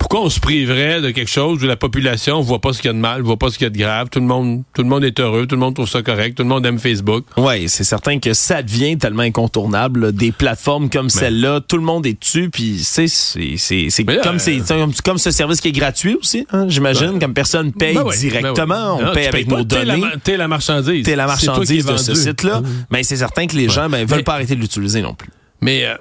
pourquoi 0.00 0.22
on 0.22 0.30
se 0.30 0.40
priverait 0.40 1.02
de 1.02 1.10
quelque 1.10 1.30
chose 1.30 1.62
où 1.62 1.66
la 1.66 1.76
population 1.76 2.40
voit 2.40 2.58
pas 2.58 2.72
ce 2.72 2.78
qu'il 2.78 2.88
y 2.88 2.90
a 2.90 2.94
de 2.94 2.98
mal, 2.98 3.20
voit 3.20 3.36
pas 3.36 3.50
ce 3.50 3.58
qu'il 3.58 3.66
y 3.66 3.68
a 3.68 3.70
de 3.70 3.78
grave, 3.78 4.08
tout 4.10 4.18
le 4.18 4.24
monde, 4.24 4.62
tout 4.74 4.82
le 4.82 4.88
monde 4.88 5.04
est 5.04 5.20
heureux, 5.20 5.46
tout 5.46 5.56
le 5.56 5.60
monde 5.60 5.74
trouve 5.74 5.88
ça 5.88 6.02
correct, 6.02 6.36
tout 6.36 6.42
le 6.42 6.48
monde 6.48 6.64
aime 6.64 6.78
Facebook. 6.78 7.26
Oui, 7.36 7.68
c'est 7.68 7.84
certain 7.84 8.18
que 8.18 8.32
ça 8.32 8.62
devient 8.62 8.96
tellement 8.96 9.22
incontournable. 9.22 10.12
des 10.12 10.32
plateformes 10.32 10.88
comme 10.88 11.10
celle-là, 11.10 11.60
tout 11.60 11.76
le 11.76 11.82
monde 11.82 12.06
est 12.06 12.18
dessus, 12.18 12.48
puis 12.50 12.80
c'est 12.82 13.08
c'est 13.08 13.56
c'est 13.58 14.04
comme 14.22 14.38
c'est 14.38 14.62
comme 15.04 15.18
ce 15.18 15.30
service 15.30 15.60
qui 15.60 15.68
est 15.68 15.72
gratuit 15.72 16.14
aussi, 16.14 16.46
hein, 16.50 16.64
j'imagine, 16.68 17.18
comme 17.18 17.34
personne 17.34 17.72
paye 17.72 17.94
ben 17.94 18.04
ben 18.04 18.16
directement, 18.16 18.98
on 18.98 19.12
paye 19.12 19.26
avec 19.26 19.48
nos 19.48 19.64
données. 19.64 20.02
T'es 20.24 20.38
la, 20.38 20.48
marchandise. 20.48 21.04
T'es 21.04 21.14
la 21.14 21.26
marchandise 21.26 21.84
de 21.84 21.96
ce 21.98 22.14
site-là. 22.14 22.62
Mais 22.90 23.02
c'est 23.02 23.16
certain 23.16 23.46
que 23.46 23.54
les 23.54 23.68
gens 23.68 23.90
ben, 23.90 24.06
veulent 24.06 24.24
pas 24.24 24.34
arrêter 24.34 24.56
de 24.56 24.60
l'utiliser 24.60 25.02
non 25.02 25.14
plus. 25.14 25.28
Mais 25.60 25.84
euh, 25.84 25.94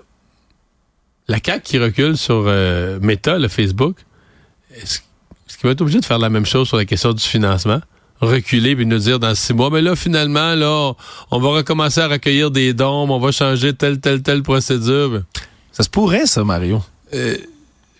la 1.29 1.38
CAQ 1.43 1.62
qui 1.63 1.79
recule 1.79 2.17
sur 2.17 2.43
euh, 2.48 3.00
Meta, 3.01 3.38
le 3.38 3.48
Facebook, 3.48 3.95
est-ce 4.75 5.00
qu'il 5.57 5.63
va 5.63 5.71
être 5.71 5.81
obligé 5.81 6.00
de 6.00 6.05
faire 6.05 6.19
la 6.19 6.29
même 6.29 6.45
chose 6.45 6.67
sur 6.67 6.77
la 6.77 6.86
question 6.86 7.13
du 7.13 7.24
financement? 7.24 7.79
reculer 8.21 8.75
puis 8.75 8.86
nous 8.86 8.98
dire 8.98 9.17
dans 9.17 9.33
six 9.33 9.53
mois, 9.53 9.69
mais 9.69 9.81
là, 9.81 9.95
finalement, 9.95 10.53
là, 10.53 10.91
on 11.31 11.39
va 11.39 11.50
recommencer 11.50 12.01
à 12.01 12.07
recueillir 12.09 12.51
des 12.51 12.74
dons, 12.74 13.09
on 13.09 13.17
va 13.17 13.31
changer 13.31 13.74
telle, 13.74 14.01
telle, 14.01 14.21
telle 14.21 14.43
procédure. 14.43 15.21
Ça 15.71 15.83
se 15.83 15.89
pourrait, 15.89 16.25
ça, 16.25 16.43
Mario. 16.43 16.83
Euh, 17.13 17.38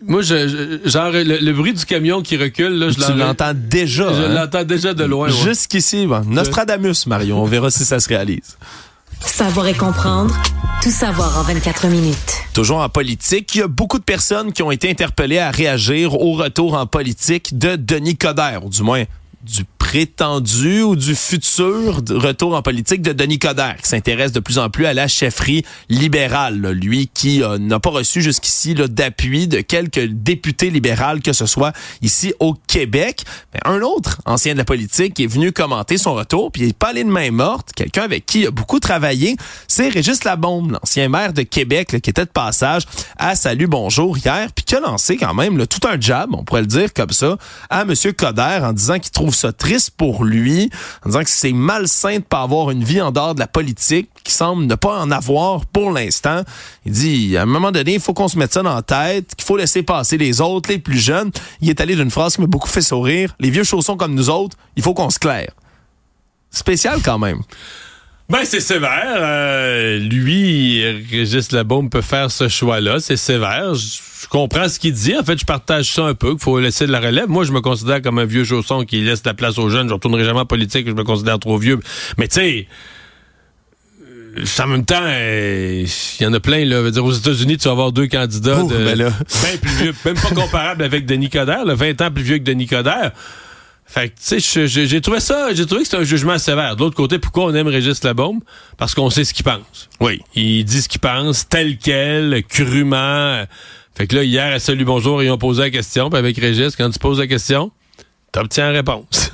moi, 0.06 0.22
je, 0.22 0.80
genre, 0.86 1.12
le, 1.12 1.52
bruit 1.54 1.74
du 1.74 1.86
camion 1.86 2.22
qui 2.22 2.36
recule, 2.36 2.78
là, 2.78 2.90
je 2.90 3.14
l'entends 3.14 3.54
déjà. 3.56 4.14
Je 4.14 4.24
hein? 4.24 4.34
l'entends 4.34 4.64
déjà 4.64 4.94
de 4.94 5.06
loin. 5.06 5.30
Jusqu'ici, 5.30 6.06
Nostradamus, 6.26 7.06
Mario. 7.08 7.38
On 7.38 7.46
verra 7.46 7.72
si 7.72 7.86
ça 7.86 8.02
se 8.02 8.10
réalise. 8.10 8.58
Savoir 9.22 9.68
et 9.68 9.74
comprendre, 9.74 10.36
tout 10.82 10.92
savoir 10.92 11.38
en 11.40 11.44
24 11.44 11.88
minutes. 11.88 12.39
Toujours 12.54 12.80
en 12.80 12.90
politique, 12.90 13.56
il 13.56 13.60
y 13.60 13.62
a 13.62 13.68
beaucoup 13.68 14.00
de 14.00 14.04
personnes 14.04 14.52
qui 14.52 14.64
ont 14.64 14.72
été 14.72 14.90
interpellées 14.90 15.40
à 15.40 15.52
réagir 15.52 16.20
au 16.20 16.34
retour 16.34 16.74
en 16.74 16.86
politique 16.86 17.58
de 17.58 17.76
Denis 17.76 18.18
Coderre, 18.18 18.66
ou 18.66 18.70
du 18.70 18.82
moins 18.84 19.04
du 19.44 19.64
prétendu 19.90 20.84
ou 20.84 20.96
du 20.96 21.16
futur 21.16 22.02
retour 22.10 22.54
en 22.54 22.62
politique 22.62 23.02
de 23.02 23.12
Denis 23.12 23.40
Coderre, 23.40 23.78
qui 23.82 23.90
s'intéresse 23.90 24.32
de 24.32 24.40
plus 24.40 24.60
en 24.60 24.70
plus 24.70 24.86
à 24.86 24.94
la 24.94 25.08
chefferie 25.08 25.66
libérale. 25.90 26.60
Lui 26.60 27.08
qui 27.12 27.42
euh, 27.42 27.58
n'a 27.58 27.80
pas 27.80 27.90
reçu 27.90 28.22
jusqu'ici 28.22 28.76
d'appui 28.76 29.48
de 29.48 29.62
quelques 29.62 30.06
députés 30.06 30.70
libéraux 30.70 31.20
que 31.24 31.34
ce 31.34 31.46
soit 31.46 31.74
ici 32.02 32.34
au 32.40 32.54
Québec. 32.68 33.24
Mais 33.54 33.62
un 33.66 33.82
autre 33.82 34.22
ancien 34.26 34.54
de 34.54 34.60
la 34.60 34.66
politique 34.66 35.16
qui 35.16 35.24
est 35.24 35.28
venu 35.28 35.52
commenter 35.52 35.98
son 35.98 36.14
retour, 36.14 36.52
puis 36.52 36.64
il 36.64 36.68
n'est 36.68 36.74
pas 36.74 36.90
allé 36.90 37.04
de 37.04 37.10
main 37.10 37.32
morte, 37.32 37.72
quelqu'un 37.76 38.04
avec 38.04 38.26
qui 38.26 38.42
il 38.42 38.48
a 38.48 38.52
beaucoup 38.52 38.80
travaillé, 38.80 39.38
c'est 39.68 39.90
Régis 39.90 40.24
Labombe, 40.24 40.74
l'ancien 40.74 41.10
maire 41.10 41.34
de 41.34 41.42
Québec, 41.42 42.00
qui 42.02 42.10
était 42.10 42.26
de 42.26 42.30
passage 42.30 42.84
à 43.18 43.36
Salut 43.36 43.68
Bonjour 43.68 44.18
hier, 44.18 44.50
puis 44.54 44.66
qui 44.66 44.76
a 44.76 44.82
lancé 44.82 45.18
quand 45.18 45.34
même 45.34 45.66
tout 45.66 45.88
un 45.88 46.00
job, 46.00 46.30
on 46.34 46.44
pourrait 46.44 46.62
le 46.62 46.68
dire 46.68 46.94
comme 46.94 47.12
ça, 47.12 47.38
à 47.70 47.82
M. 47.82 47.94
Coderre 48.16 48.64
en 48.64 48.74
disant 48.74 49.00
qu'il 49.00 49.12
trouve 49.12 49.29
ça 49.36 49.54
triste 49.54 49.92
pour 49.92 50.24
lui, 50.24 50.70
en 51.06 51.10
disant 51.10 51.24
que 51.24 51.30
c'est 51.30 51.54
malsain 51.54 52.18
de 52.18 52.24
pas 52.24 52.42
avoir 52.42 52.72
une 52.72 52.84
vie 52.84 53.02
en 53.02 53.12
dehors 53.12 53.36
de 53.36 53.40
la 53.40 53.48
politique, 53.48 54.10
qui 54.24 54.34
semble 54.34 54.66
ne 54.66 54.76
pas 54.76 55.00
en 55.00 55.12
avoir 55.12 55.66
pour 55.66 55.92
l'instant. 55.92 56.44
Il 56.86 56.92
dit, 56.92 57.38
à 57.38 57.44
un 57.44 57.46
moment 57.46 57.72
donné, 57.72 57.96
il 57.96 58.00
faut 58.00 58.14
qu'on 58.14 58.28
se 58.28 58.38
mette 58.38 58.54
ça 58.54 58.64
dans 58.64 58.76
la 58.76 58.82
tête, 58.82 59.36
qu'il 59.36 59.46
faut 59.46 59.58
laisser 59.58 59.84
passer 59.84 60.18
les 60.18 60.42
autres, 60.42 60.70
les 60.70 60.80
plus 60.80 61.00
jeunes. 61.00 61.32
Il 61.62 61.70
est 61.70 61.82
allé 61.82 61.96
d'une 61.96 62.12
phrase 62.12 62.36
qui 62.36 62.42
m'a 62.42 62.48
beaucoup 62.48 62.70
fait 62.70 62.82
sourire. 62.82 63.36
Les 63.40 63.50
vieux 63.50 63.64
chaussons 63.64 63.98
comme 63.98 64.16
nous 64.16 64.30
autres, 64.30 64.58
il 64.76 64.84
faut 64.84 64.94
qu'on 64.94 65.10
se 65.10 65.20
claire. 65.20 65.52
Spécial 66.52 67.00
quand 67.04 67.20
même. 67.20 67.42
Ben, 68.30 68.42
c'est 68.44 68.60
sévère. 68.60 69.18
Euh, 69.18 69.98
lui, 69.98 70.84
Régis 71.12 71.52
Labaume 71.52 71.90
peut 71.90 72.02
faire 72.02 72.30
ce 72.30 72.48
choix-là. 72.48 73.00
C'est 73.00 73.18
sévère. 73.18 73.74
Je, 73.74 74.28
comprends 74.30 74.70
ce 74.70 74.78
qu'il 74.78 74.94
dit. 74.94 75.18
En 75.18 75.24
fait, 75.24 75.40
je 75.40 75.46
partage 75.46 75.92
ça 75.92 76.04
un 76.04 76.14
peu, 76.14 76.32
qu'il 76.32 76.40
faut 76.40 76.60
laisser 76.60 76.86
de 76.86 76.92
la 76.92 77.00
relève. 77.00 77.28
Moi, 77.28 77.44
je 77.44 77.52
me 77.52 77.62
considère 77.62 78.04
comme 78.04 78.20
un 78.20 78.26
vieux 78.26 78.44
chausson 78.44 78.84
qui 78.86 79.02
laisse 79.02 79.24
la 79.26 79.34
place 79.34 79.58
aux 79.58 79.70
jeunes. 79.70 79.90
Je 79.90 79.94
retournerai 79.94 80.26
jamais 80.26 80.42
en 80.42 80.46
politique. 80.46 80.88
Je 80.88 80.94
me 80.94 81.04
considère 81.04 81.40
trop 81.40 81.58
vieux. 81.58 81.80
Mais 82.20 82.28
tu 82.28 82.36
sais, 82.36 82.68
en 84.62 84.68
même 84.68 84.86
temps, 84.86 85.08
il 85.08 85.88
y 86.20 86.26
en 86.28 86.34
a 86.34 86.40
plein. 86.40 86.66
Là. 86.66 86.92
Dire, 86.92 87.04
aux 87.04 87.12
États-Unis, 87.12 87.58
tu 87.58 87.66
vas 87.66 87.72
avoir 87.72 87.92
deux 87.92 88.08
candidats 88.08 88.62
de, 88.62 88.96
ben, 88.96 88.96
ben 88.96 89.60
plus 89.60 89.72
vieux, 89.72 89.96
même 90.06 90.16
pas 90.16 90.30
comparable 90.30 90.84
avec 90.84 91.08
Denis 91.08 91.30
Coderre, 91.30 91.66
là, 91.66 91.74
20 91.74 92.02
ans 92.02 92.12
plus 92.12 92.24
vieux 92.24 92.38
que 92.38 92.44
Denis 92.44 92.68
Coderre. 92.68 93.12
Fait 93.92 94.10
que, 94.10 94.14
tu 94.24 94.40
sais, 94.40 94.68
j'ai 94.68 95.02
trouvé 95.02 95.20
ça, 95.20 95.52
j'ai 95.52 95.66
trouvé 95.66 95.82
que 95.82 95.88
c'est 95.90 95.98
un 95.98 96.04
jugement 96.04 96.38
sévère. 96.38 96.76
De 96.76 96.82
l'autre 96.82 96.96
côté, 96.96 97.18
pourquoi 97.18 97.46
on 97.46 97.56
aime 97.56 97.68
Régis 97.68 98.04
Labombe? 98.04 98.42
Parce 98.78 98.94
qu'on 98.94 99.10
sait 99.10 99.24
ce 99.24 99.34
qu'il 99.34 99.44
pense. 99.44 99.90
Oui. 100.00 100.22
Il 100.36 100.64
dit 100.64 100.84
ce 100.84 100.88
qu'il 100.88 101.00
pense, 101.00 101.50
tel 101.50 101.80
quel, 101.80 102.44
crûment. 102.48 103.46
Fait 103.96 104.06
que 104.06 104.16
là, 104.16 104.24
hier, 104.24 104.54
à 104.54 104.60
Salut 104.60 104.86
Bonjour, 104.86 105.24
ils 105.24 105.32
ont 105.32 105.40
posé 105.40 105.64
la 105.64 105.70
question. 105.72 106.12
Puis 106.12 106.20
avec 106.20 106.38
Régis, 106.38 106.76
quand 106.76 106.92
tu 106.92 107.00
poses 107.00 107.18
la 107.18 107.26
question, 107.26 107.72
t'obtiens 108.32 108.68
la 108.68 108.74
réponse. 108.74 109.32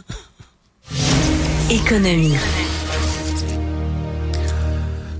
Économie. 1.69 2.37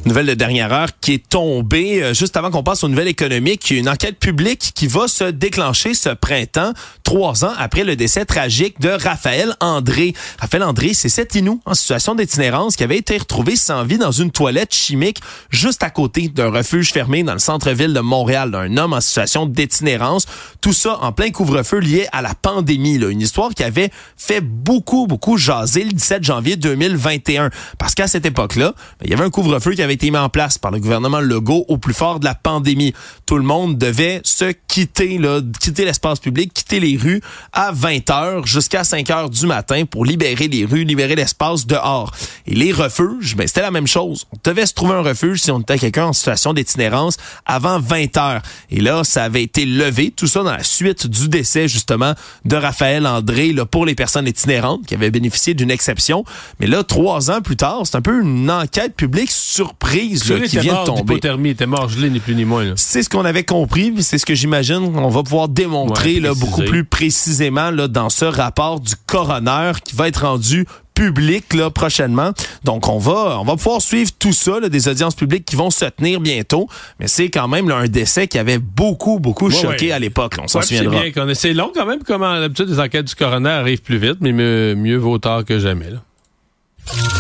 Nouvelle 0.06 0.28
de 0.28 0.36
dernière 0.36 0.72
heure 0.72 0.90
qui 1.02 1.14
est 1.14 1.30
tombée 1.30 2.04
euh, 2.04 2.14
juste 2.14 2.38
avant 2.38 2.52
qu'on 2.52 2.62
passe 2.62 2.84
aux 2.84 2.88
nouvelles 2.88 3.08
économiques. 3.08 3.72
Une 3.72 3.90
enquête 3.90 4.20
publique 4.20 4.72
qui 4.76 4.86
va 4.86 5.08
se 5.08 5.24
déclencher 5.24 5.96
ce 5.96 6.10
printemps, 6.10 6.74
trois 7.02 7.44
ans 7.44 7.54
après 7.58 7.84
le 7.84 7.96
décès 7.96 8.24
tragique 8.24 8.80
de 8.80 8.90
Raphaël 8.90 9.56
André. 9.62 10.14
Raphaël 10.38 10.62
André, 10.62 10.94
c'est 10.94 11.10
cet 11.10 11.34
Inou 11.34 11.60
en 11.66 11.74
situation 11.74 12.14
d'itinérance 12.14 12.76
qui 12.76 12.84
avait 12.84 13.00
été 13.00 13.18
retrouvé 13.18 13.56
sans 13.56 13.84
vie 13.84 13.98
dans 13.98 14.12
une 14.12 14.30
toilette 14.30 14.76
chimique 14.76 15.22
juste 15.50 15.82
à 15.82 15.90
côté 15.90 16.28
d'un 16.28 16.52
refuge 16.52 16.92
fermé 16.92 17.24
dans 17.24 17.34
le 17.34 17.40
centre-ville 17.40 17.94
de 17.94 18.00
Montréal, 18.00 18.52
d'un 18.52 18.78
homme 18.78 18.94
en 18.94 19.02
situation 19.02 19.48
d'itinérance. 19.48 20.28
Tout 20.62 20.74
ça 20.74 21.00
en 21.02 21.14
plein 21.14 21.32
couvre-feu 21.32 21.80
lié 21.80 22.08
à 22.12 22.22
la 22.22 22.36
pandémie. 22.36 23.00
Là. 23.00 23.10
Une 23.10 23.22
histoire 23.22 23.56
qui 23.56 23.64
avait 23.64 23.90
fait 24.18 24.42
beaucoup, 24.42 25.08
beaucoup 25.08 25.38
jaser 25.38 25.84
le 25.84 25.94
17 25.94 26.24
janvier 26.24 26.58
2021. 26.58 27.50
Parce 27.80 27.96
qu'à 27.96 28.08
cette 28.08 28.28
époque-là, 28.28 28.76
ben, 29.00 29.06
il 29.06 29.10
y 29.10 29.14
avait 29.16 29.24
un 29.24 29.32
couvre-feu 29.32 29.72
qui 29.72 29.82
avait 29.82 29.95
été 29.96 30.12
mis 30.12 30.18
en 30.18 30.30
place 30.30 30.58
par 30.58 30.72
le 30.72 30.80
gouvernement 30.80 31.20
Legault 31.20 31.66
au 31.68 31.78
plus 31.78 31.94
fort 31.94 32.20
de 32.20 32.26
la 32.26 32.36
pandémie. 32.36 32.94
Tout 33.26 33.38
le 33.38 33.44
monde 33.44 33.78
devait 33.78 34.22
se 34.24 34.54
quitter, 34.68 35.18
là, 35.18 35.40
quitter 35.60 35.86
l'espace 35.86 36.20
public, 36.20 36.54
quitter 36.54 36.80
les 36.80 36.98
rues 36.98 37.22
à 37.54 37.72
20 37.72 38.10
heures 38.10 38.46
jusqu'à 38.46 38.84
5 38.84 39.10
heures 39.10 39.30
du 39.30 39.46
matin 39.48 39.86
pour 39.86 40.06
libérer 40.06 40.48
les 40.48 40.66
rues, 40.66 40.84
libérer 40.84 41.16
l'espace 41.16 41.66
dehors. 41.66 42.12
Et 42.46 42.56
les 42.56 42.72
refuges, 42.72 43.36
ben, 43.36 43.48
c'était 43.48 43.62
la 43.62 43.72
même 43.72 43.88
chose. 43.88 44.26
On 44.34 44.38
devait 44.44 44.66
se 44.66 44.74
trouver 44.74 44.96
un 44.96 45.02
refuge 45.02 45.42
si 45.42 45.52
on 45.52 45.60
était 45.60 45.80
quelqu'un 45.80 46.08
en 46.08 46.14
situation 46.14 46.54
d'itinérance 46.54 47.18
avant 47.46 47.80
20 47.80 48.18
heures. 48.18 48.42
Et 48.70 48.82
là, 48.82 49.04
ça 49.04 49.24
avait 49.24 49.44
été 49.44 49.66
levé, 49.66 50.12
tout 50.12 50.28
ça 50.28 50.44
dans 50.44 50.52
la 50.52 50.64
suite 50.64 51.08
du 51.08 51.30
décès, 51.30 51.68
justement, 51.68 52.14
de 52.44 52.56
Raphaël 52.56 53.08
André, 53.08 53.54
là, 53.54 53.66
pour 53.66 53.86
les 53.86 53.96
personnes 53.96 54.28
itinérantes 54.28 54.86
qui 54.86 54.94
avaient 54.94 55.12
bénéficié 55.12 55.54
d'une 55.54 55.72
exception. 55.72 56.26
Mais 56.60 56.68
là, 56.68 56.84
trois 56.84 57.32
ans 57.32 57.42
plus 57.42 57.56
tard, 57.56 57.84
c'est 57.86 57.96
un 57.96 58.02
peu 58.02 58.22
une 58.22 58.52
enquête 58.52 58.96
publique 58.96 59.32
surprenante 59.32 59.85
surprise 59.86 60.30
là, 60.30 60.40
qui 60.48 60.58
vient 60.60 60.82
de 60.82 60.86
tomber. 60.86 61.20
Il 61.22 61.48
était 61.48 61.66
mort 61.66 61.90
gelé, 61.90 62.10
ni 62.10 62.20
plus 62.20 62.36
ni 62.36 62.46
moins. 62.46 62.74
C'est 62.76 63.04
ce 63.04 63.10
qu'on 63.10 63.26
avait 63.26 63.44
compris, 63.44 63.94
c'est 64.00 64.18
ce 64.18 64.26
que 64.26 64.36
j'imagine 64.36 64.76
on 64.96 65.10
va 65.10 65.24
pouvoir 65.24 65.48
démontrer 65.48 66.20
là, 66.20 66.34
beaucoup 66.34 66.64
plus 66.64 66.84
précisément 66.84 67.72
là, 67.72 67.88
dans 67.88 68.10
ce 68.10 68.26
rapport 68.26 68.80
du 68.80 68.94
coroner 69.06 69.74
qui 69.84 69.96
va 69.96 70.08
être 70.08 70.26
rendu 70.26 70.66
public 70.94 71.54
là, 71.54 71.70
prochainement. 71.70 72.32
Donc, 72.64 72.88
on 72.88 72.98
va, 72.98 73.38
on 73.40 73.44
va 73.44 73.58
pouvoir 73.58 73.82
suivre 73.82 74.12
tout 74.18 74.32
ça, 74.32 74.60
là, 74.62 74.70
des 74.70 74.88
audiences 74.88 75.14
publiques 75.14 75.46
qui 75.46 75.58
vont 75.58 75.70
se 75.70 75.86
tenir 75.86 76.22
bientôt. 76.22 76.70
Mais 77.00 77.08
c'est 77.08 77.30
quand 77.30 77.48
même 77.50 77.68
là, 77.68 77.76
un 77.76 77.88
décès 77.88 78.28
qui 78.28 78.40
avait 78.40 78.60
beaucoup, 78.60 79.20
beaucoup 79.20 79.52
choqué 79.52 79.92
à 79.92 80.00
l'époque. 80.00 80.36
On 80.42 80.48
s'en 80.48 80.62
souviendra. 80.62 81.02
C'est 81.34 81.54
long 81.54 81.72
quand 81.76 81.86
même, 81.86 82.02
comme 82.04 82.22
d'habitude, 82.22 82.70
les 82.70 82.80
enquêtes 82.80 83.08
du 83.08 83.16
coroner 83.16 83.50
arrivent 83.50 83.82
plus 83.82 83.98
vite, 83.98 84.18
mais 84.22 84.32
mieux, 84.32 84.76
mieux 84.76 84.98
vaut 84.98 85.18
tard 85.18 85.44
que 85.44 85.60
jamais. 85.60 85.90
Là. 85.90 86.02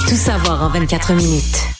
Tout 0.07 0.15
savoir 0.15 0.63
en 0.63 0.69
24 0.69 1.13
minutes. 1.13 1.74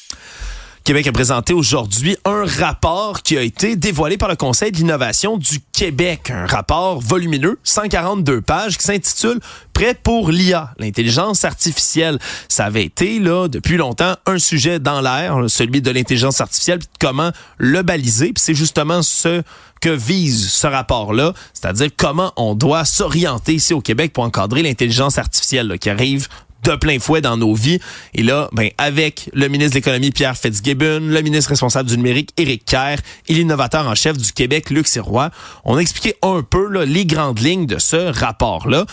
Québec 0.85 1.07
a 1.07 1.11
présenté 1.11 1.51
aujourd'hui 1.51 2.15
un 2.25 2.45
rapport 2.45 3.23
qui 3.23 3.35
a 3.39 3.41
été 3.41 3.75
dévoilé 3.75 4.17
par 4.17 4.29
le 4.29 4.35
Conseil 4.35 4.71
de 4.71 4.77
l'innovation 4.77 5.35
du 5.35 5.57
Québec. 5.73 6.29
Un 6.29 6.45
rapport 6.45 7.01
volumineux, 7.01 7.57
142 7.63 8.41
pages, 8.41 8.77
qui 8.77 8.83
s'intitule 8.83 9.39
Prêt 9.73 9.95
pour 9.95 10.29
l'IA, 10.29 10.75
l'intelligence 10.77 11.43
artificielle. 11.43 12.19
Ça 12.49 12.65
avait 12.65 12.83
été, 12.83 13.17
là, 13.17 13.47
depuis 13.47 13.77
longtemps, 13.77 14.13
un 14.27 14.37
sujet 14.37 14.77
dans 14.77 15.01
l'air, 15.01 15.35
celui 15.47 15.81
de 15.81 15.89
l'intelligence 15.89 16.39
artificielle, 16.39 16.77
puis 16.77 16.87
comment 16.99 17.31
le 17.57 17.81
baliser. 17.81 18.27
Puis 18.27 18.43
c'est 18.43 18.53
justement 18.53 19.01
ce 19.01 19.41
que 19.81 19.89
vise 19.89 20.51
ce 20.51 20.67
rapport-là, 20.67 21.33
c'est-à-dire 21.53 21.89
comment 21.97 22.31
on 22.37 22.55
doit 22.55 22.85
s'orienter 22.85 23.55
ici 23.55 23.73
au 23.73 23.81
Québec 23.81 24.13
pour 24.13 24.23
encadrer 24.23 24.61
l'intelligence 24.61 25.17
artificielle 25.17 25.77
qui 25.79 25.89
arrive 25.89 26.27
de 26.65 26.75
plein 26.75 26.99
fouet 26.99 27.21
dans 27.21 27.37
nos 27.37 27.53
vies. 27.53 27.79
Et 28.13 28.23
là, 28.23 28.49
ben, 28.51 28.69
avec 28.77 29.29
le 29.33 29.47
ministre 29.47 29.71
de 29.73 29.77
l'Économie, 29.77 30.11
Pierre 30.11 30.35
Fitzgibbon, 30.35 30.99
le 31.01 31.21
ministre 31.21 31.49
responsable 31.49 31.89
du 31.89 31.97
numérique, 31.97 32.31
Éric 32.37 32.65
Kerr, 32.65 32.97
et 33.27 33.33
l'innovateur 33.33 33.87
en 33.87 33.95
chef 33.95 34.17
du 34.17 34.31
Québec, 34.31 34.69
Luc 34.69 34.87
Sirois, 34.87 35.29
on 35.63 35.77
a 35.77 35.79
expliqué 35.79 36.15
un 36.21 36.41
peu 36.41 36.67
là, 36.69 36.85
les 36.85 37.05
grandes 37.05 37.39
lignes 37.39 37.65
de 37.65 37.79
ce 37.79 37.95
rapport-là. 37.95 38.85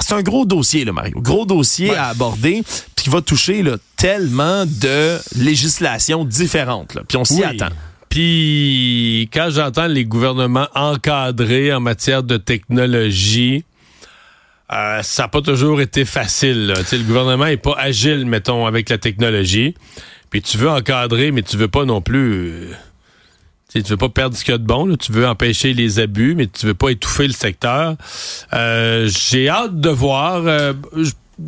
C'est 0.00 0.14
un 0.14 0.22
gros 0.22 0.46
dossier, 0.46 0.84
là, 0.84 0.92
Mario. 0.92 1.20
Gros 1.20 1.44
dossier 1.44 1.94
à 1.94 2.08
aborder, 2.08 2.62
puis 2.96 3.04
qui 3.04 3.10
va 3.10 3.20
toucher 3.20 3.62
là, 3.62 3.76
tellement 3.96 4.64
de 4.64 5.18
législations 5.36 6.24
différentes. 6.24 6.94
Là, 6.94 7.02
puis 7.06 7.18
on 7.18 7.24
s'y 7.24 7.44
attend. 7.44 7.68
Puis 8.08 9.28
quand 9.32 9.48
j'entends 9.50 9.86
les 9.86 10.04
gouvernements 10.04 10.68
encadrés 10.74 11.72
en 11.72 11.80
matière 11.80 12.22
de 12.22 12.36
technologie, 12.36 13.64
euh, 14.72 15.02
ça 15.02 15.24
n'a 15.24 15.28
pas 15.28 15.42
toujours 15.42 15.80
été 15.80 16.04
facile. 16.04 16.68
Le 16.92 17.02
gouvernement 17.04 17.46
est 17.46 17.56
pas 17.56 17.74
agile, 17.78 18.26
mettons, 18.26 18.66
avec 18.66 18.88
la 18.88 18.98
technologie. 18.98 19.74
Puis 20.30 20.42
tu 20.42 20.56
veux 20.56 20.70
encadrer, 20.70 21.30
mais 21.30 21.42
tu 21.42 21.56
veux 21.56 21.68
pas 21.68 21.84
non 21.84 22.00
plus... 22.00 22.50
Euh, 22.50 22.74
tu 23.74 23.80
veux 23.80 23.96
pas 23.96 24.10
perdre 24.10 24.36
ce 24.36 24.44
qu'il 24.44 24.52
y 24.52 24.54
a 24.54 24.58
de 24.58 24.66
bon, 24.66 24.96
tu 24.96 25.12
veux 25.12 25.26
empêcher 25.26 25.72
les 25.72 25.98
abus, 25.98 26.34
mais 26.34 26.46
tu 26.46 26.66
veux 26.66 26.74
pas 26.74 26.90
étouffer 26.90 27.26
le 27.26 27.32
secteur. 27.32 27.96
Euh, 28.52 29.08
j'ai 29.08 29.48
hâte 29.48 29.80
de 29.80 29.88
voir 29.88 30.44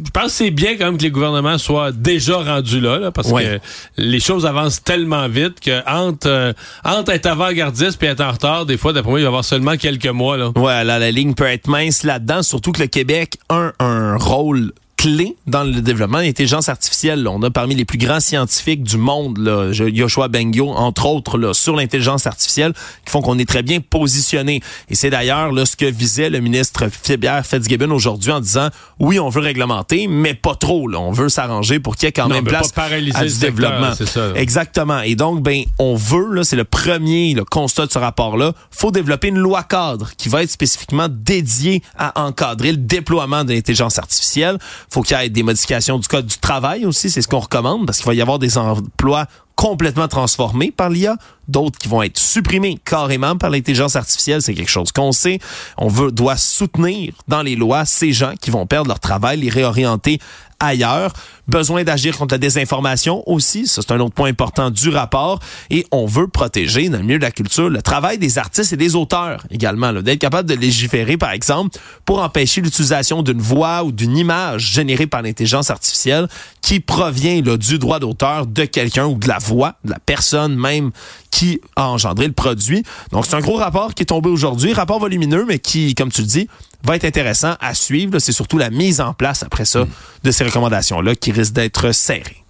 je 0.05 0.11
pense 0.11 0.25
que 0.25 0.31
c'est 0.31 0.51
bien 0.51 0.77
quand 0.77 0.87
même 0.87 0.99
que 0.99 1.03
les 1.03 1.11
gouvernements 1.11 1.59
soient 1.59 1.93
déjà 1.93 2.39
rendus 2.39 2.81
là, 2.81 3.11
parce 3.13 3.33
que 3.33 3.61
les 3.97 4.21
choses 4.21 4.47
avancent 4.47 4.83
tellement 4.83 5.29
vite 5.29 5.61
que 5.61 5.81
entre, 5.89 6.29
euh, 6.29 6.53
entre 6.85 7.13
être 7.13 7.27
avant-gardiste 7.27 8.03
et 8.03 8.07
être 8.07 8.21
en 8.21 8.33
retard, 8.33 8.67
des 8.67 8.77
fois, 8.77 8.93
d'après 8.93 9.11
moi, 9.11 9.21
il 9.21 9.23
va 9.23 9.27
y 9.27 9.29
avoir 9.29 9.45
seulement 9.45 9.77
quelques 9.77 10.07
mois. 10.07 10.37
Là. 10.37 10.51
Ouais, 10.57 10.85
là, 10.85 10.99
la 10.99 11.11
ligne 11.11 11.35
peut 11.35 11.45
être 11.45 11.69
mince 11.69 12.03
là-dedans, 12.03 12.43
surtout 12.43 12.73
que 12.73 12.81
le 12.81 12.89
Québec 12.89 13.39
a 13.49 13.73
un 13.79 14.17
rôle 14.17 14.73
clé 15.05 15.37
dans 15.47 15.65
le 15.65 15.83
développement 15.83 16.21
de 16.21 16.23
l'intelligence 16.23 16.71
artificielle. 16.71 17.29
On 17.29 17.43
a 17.43 17.51
parmi 17.51 17.75
les 17.75 17.85
plus 17.85 17.99
grands 17.99 18.21
scientifiques 18.21 18.83
du 18.83 18.97
monde, 18.97 19.37
là, 19.37 19.71
Yoshua 19.71 20.29
Bengio, 20.29 20.71
entre 20.71 21.05
autres, 21.05 21.37
là, 21.37 21.53
sur 21.53 21.77
l'intelligence 21.77 22.27
artificielle, 22.27 22.73
qui 23.05 23.13
font 23.13 23.21
qu'on 23.21 23.39
est 23.39 23.47
très 23.47 23.63
bien 23.63 23.81
positionné. 23.81 24.63
Et 24.89 24.95
c'est 24.95 25.11
d'ailleurs 25.11 25.53
ce 25.67 25.77
que 25.77 25.85
visait 25.85 26.31
le 26.31 26.41
ministre 26.41 26.87
Pierre 27.21 27.45
Fitzgibbon 27.45 27.91
aujourd'hui 27.91 28.33
en 28.33 28.41
disant, 28.41 28.71
oui, 28.99 29.21
on 29.21 29.29
veut 29.29 29.43
réglementer, 29.43 30.07
mais 30.07 30.33
pas 30.33 30.55
trop. 30.55 30.89
Là. 30.89 30.99
On 31.01 31.13
veut 31.13 31.29
s'arranger 31.29 31.81
pour 31.81 31.97
qu'il 31.97 32.07
y 32.07 32.09
ait 32.09 32.13
quand 32.13 32.29
même 32.29 32.45
place 32.45 32.73
à 33.15 33.25
du 33.27 33.39
développement. 33.39 33.93
Exactement. 34.37 35.01
Et 35.01 35.17
donc, 35.17 35.43
ben, 35.43 35.65
on 35.79 35.97
veut, 35.97 36.33
là, 36.33 36.45
c'est 36.45 36.57
le 36.57 36.65
premier 36.65 37.35
le 37.35 37.45
constat 37.45 37.87
de 37.87 37.93
ce 37.93 37.99
rapport-là, 37.99 38.53
faut 38.71 38.91
développer 38.91 39.29
une 39.29 39.39
loi 39.39 39.65
cadre 39.65 40.13
qui 40.17 40.31
va 40.31 40.43
être 40.43 40.51
spécifiquement 40.51 41.09
dédiée 41.11 41.83
à 41.99 42.25
encadrer 42.25 42.73
le 42.73 42.79
déploiement 42.79 43.45
de 43.45 43.53
l'intelligence 43.53 43.99
artificielle 43.99 44.59
faut 44.95 45.03
qu'il 45.03 45.17
y 45.19 45.25
ait 45.25 45.29
des 45.29 45.43
modifications 45.43 45.99
du 45.99 46.07
code 46.07 46.27
du 46.27 46.39
travail 46.39 46.87
aussi, 46.87 47.11
c'est 47.11 47.21
ce 47.21 47.27
qu'on 47.27 47.41
recommande, 47.41 47.85
parce 47.85 47.99
qu'il 47.99 48.07
va 48.07 48.15
y 48.15 48.23
avoir 48.23 48.39
des 48.39 48.57
emplois 48.57 49.27
complètement 49.57 50.07
transformés 50.09 50.71
par 50.71 50.89
l'IA, 50.89 51.17
d'autres 51.49 51.79
qui 51.79 51.89
vont 51.89 52.03
être 52.03 52.19
supprimés 52.19 52.79
carrément 52.85 53.37
par 53.37 53.51
l'intelligence 53.51 53.97
artificielle, 53.97 54.41
c'est 54.41 54.55
quelque 54.55 54.71
chose 54.71 54.93
qu'on 54.93 55.13
sait. 55.13 55.41
On 55.79 55.89
veut, 55.89 56.13
doit 56.13 56.37
soutenir 56.37 57.13
dans 57.29 57.43
les 57.43 57.57
lois 57.57 57.85
ces 57.85 58.13
gens 58.13 58.35
qui 58.41 58.51
vont 58.51 58.67
perdre 58.67 58.89
leur 58.89 59.01
travail, 59.01 59.41
les 59.41 59.51
réorienter 59.51 60.21
ailleurs. 60.65 61.13
Besoin 61.47 61.85
d'agir 61.85 62.17
contre 62.17 62.35
la 62.35 62.39
désinformation 62.39 63.23
aussi, 63.29 63.67
ça 63.67 63.83
c'est 63.83 63.93
un 63.93 64.01
autre 64.01 64.15
point 64.15 64.31
important 64.31 64.71
du 64.71 64.89
rapport. 64.89 65.41
Et 65.71 65.87
on 65.91 66.07
veut 66.07 66.27
protéger, 66.27 66.89
dans 66.89 66.97
le 66.97 67.05
milieu 67.05 67.19
de 67.19 67.25
la 67.25 67.31
culture, 67.31 67.69
le 67.69 67.83
travail 67.83 68.17
des 68.17 68.39
artistes 68.39 68.73
et 68.73 68.79
des 68.79 68.97
auteurs 68.97 69.45
également. 69.51 69.93
D'être 69.93 70.19
capable 70.19 70.49
de 70.49 70.55
légiférer, 70.55 71.19
par 71.19 71.33
exemple, 71.33 71.79
pour 72.07 72.23
empêcher 72.23 72.63
l'utilisation 72.63 73.23
d'une 73.23 73.41
voix 73.41 73.85
ou 73.85 73.93
d'une 73.93 74.17
image 74.17 74.73
générée 74.73 75.07
par 75.07 75.21
l'intelligence 75.21 75.71
artificielle 75.71 76.29
qui 76.63 76.81
provient 76.81 77.43
du 77.43 77.79
droit 77.79 77.99
d'auteur 77.99 78.47
de 78.47 78.65
quelqu'un 78.65 79.07
ou 79.07 79.17
de 79.17 79.29
la 79.29 79.39
voix, 79.39 79.75
de 79.85 79.91
la 79.91 79.99
personne 79.99 80.57
même 80.57 80.93
qui 81.31 81.61
a 81.77 81.89
engendré 81.91 82.27
le 82.27 82.33
produit. 82.33 82.85
Donc 83.13 83.27
c'est 83.27 83.35
un 83.35 83.41
gros 83.41 83.57
rapport 83.57 83.93
qui 83.93 84.03
est 84.03 84.07
tombé 84.07 84.31
aujourd'hui, 84.31 84.73
rapport 84.73 84.99
volumineux, 84.99 85.45
mais 85.47 85.59
qui, 85.59 85.95
comme 85.95 86.11
tu 86.11 86.23
le 86.23 86.27
dis, 86.27 86.49
va 86.85 86.97
être 86.97 87.05
intéressant 87.05 87.57
à 87.61 87.75
suivre. 87.75 88.19
C'est 88.19 88.33
surtout 88.33 88.59
la 88.59 88.71
mise 88.71 89.01
en 89.01 89.15
place 89.15 89.43
après 89.43 89.65
ça 89.65 89.87
de 90.23 90.31
ces 90.31 90.45
recommandations-là 90.45 91.15
qui 91.17 91.33
risquent 91.33 91.55
d'être 91.55 91.93
serrées. 91.93 92.45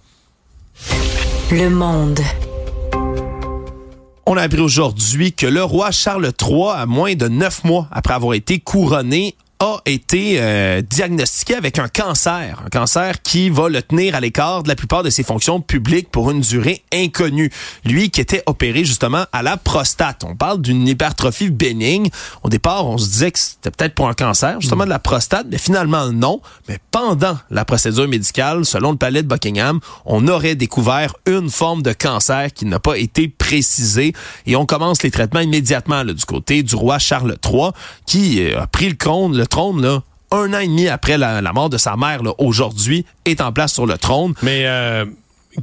Le 1.51 1.69
monde. 1.69 2.19
On 4.25 4.37
a 4.37 4.41
appris 4.41 4.59
aujourd'hui 4.59 5.33
que 5.33 5.45
le 5.45 5.63
roi 5.63 5.91
Charles 5.91 6.31
III, 6.41 6.69
à 6.75 6.85
moins 6.85 7.13
de 7.13 7.27
neuf 7.27 7.63
mois 7.63 7.87
après 7.91 8.13
avoir 8.15 8.33
été 8.33 8.59
couronné, 8.59 9.35
a 9.59 9.77
été 9.85 10.37
euh, 10.39 10.81
diagnostiqué 10.81 11.55
avec 11.55 11.79
un 11.79 11.87
cancer, 11.87 12.61
un 12.65 12.69
cancer 12.69 13.21
qui 13.21 13.49
va 13.49 13.69
le 13.69 13.81
tenir 13.81 14.15
à 14.15 14.19
l'écart 14.19 14.63
de 14.63 14.67
la 14.67 14.75
plupart 14.75 15.03
de 15.03 15.09
ses 15.09 15.23
fonctions 15.23 15.61
publiques 15.61 16.09
pour 16.11 16.29
une 16.31 16.41
durée 16.41 16.83
inconnue. 16.93 17.51
Lui 17.85 18.09
qui 18.09 18.21
était 18.21 18.43
opéré 18.45 18.83
justement 18.83 19.25
à 19.31 19.43
la 19.43 19.57
prostate. 19.57 20.23
On 20.25 20.35
parle 20.35 20.61
d'une 20.61 20.87
hypertrophie 20.87 21.49
bénigne. 21.49 22.09
Au 22.43 22.49
départ, 22.49 22.85
on 22.85 22.97
se 22.97 23.07
disait 23.07 23.31
que 23.31 23.39
c'était 23.39 23.71
peut-être 23.71 23.95
pour 23.95 24.09
un 24.09 24.13
cancer, 24.13 24.59
justement 24.59 24.83
de 24.83 24.89
la 24.89 24.99
prostate, 24.99 25.47
mais 25.49 25.57
finalement 25.57 26.11
non. 26.11 26.41
Mais 26.67 26.79
pendant 26.91 27.37
la 27.49 27.65
procédure 27.65 28.07
médicale, 28.07 28.65
selon 28.65 28.91
le 28.91 28.97
palais 28.97 29.23
de 29.23 29.27
Buckingham, 29.27 29.79
on 30.05 30.27
aurait 30.27 30.55
découvert 30.55 31.15
une 31.25 31.49
forme 31.49 31.81
de 31.81 31.93
cancer 31.93 32.51
qui 32.53 32.65
n'a 32.65 32.79
pas 32.79 32.97
été 32.97 33.27
précisée 33.27 34.13
et 34.45 34.55
on 34.55 34.65
commence 34.65 35.01
les 35.03 35.11
traitements 35.11 35.39
immédiatement 35.39 36.03
du 36.03 36.25
côté 36.25 36.63
du 36.63 36.75
roi 36.75 36.99
Charles 36.99 37.37
III 37.45 37.71
qui 38.05 38.43
euh, 38.43 38.61
a 38.61 38.67
pris 38.67 38.89
le 38.89 38.95
compte, 38.95 39.35
le 39.45 39.47
trône, 39.47 39.81
là, 39.81 40.01
un 40.31 40.53
an 40.53 40.59
et 40.59 40.67
demi 40.67 40.87
après 40.87 41.17
la, 41.17 41.53
mort 41.53 41.69
de 41.69 41.77
sa 41.77 41.95
mère, 41.95 42.21
aujourd'hui, 42.39 43.05
est 43.25 43.41
en 43.41 43.51
place 43.51 43.73
sur 43.73 43.85
le 43.85 43.97
trône. 43.97 44.33
Mais 44.41 44.63
euh, 44.65 45.05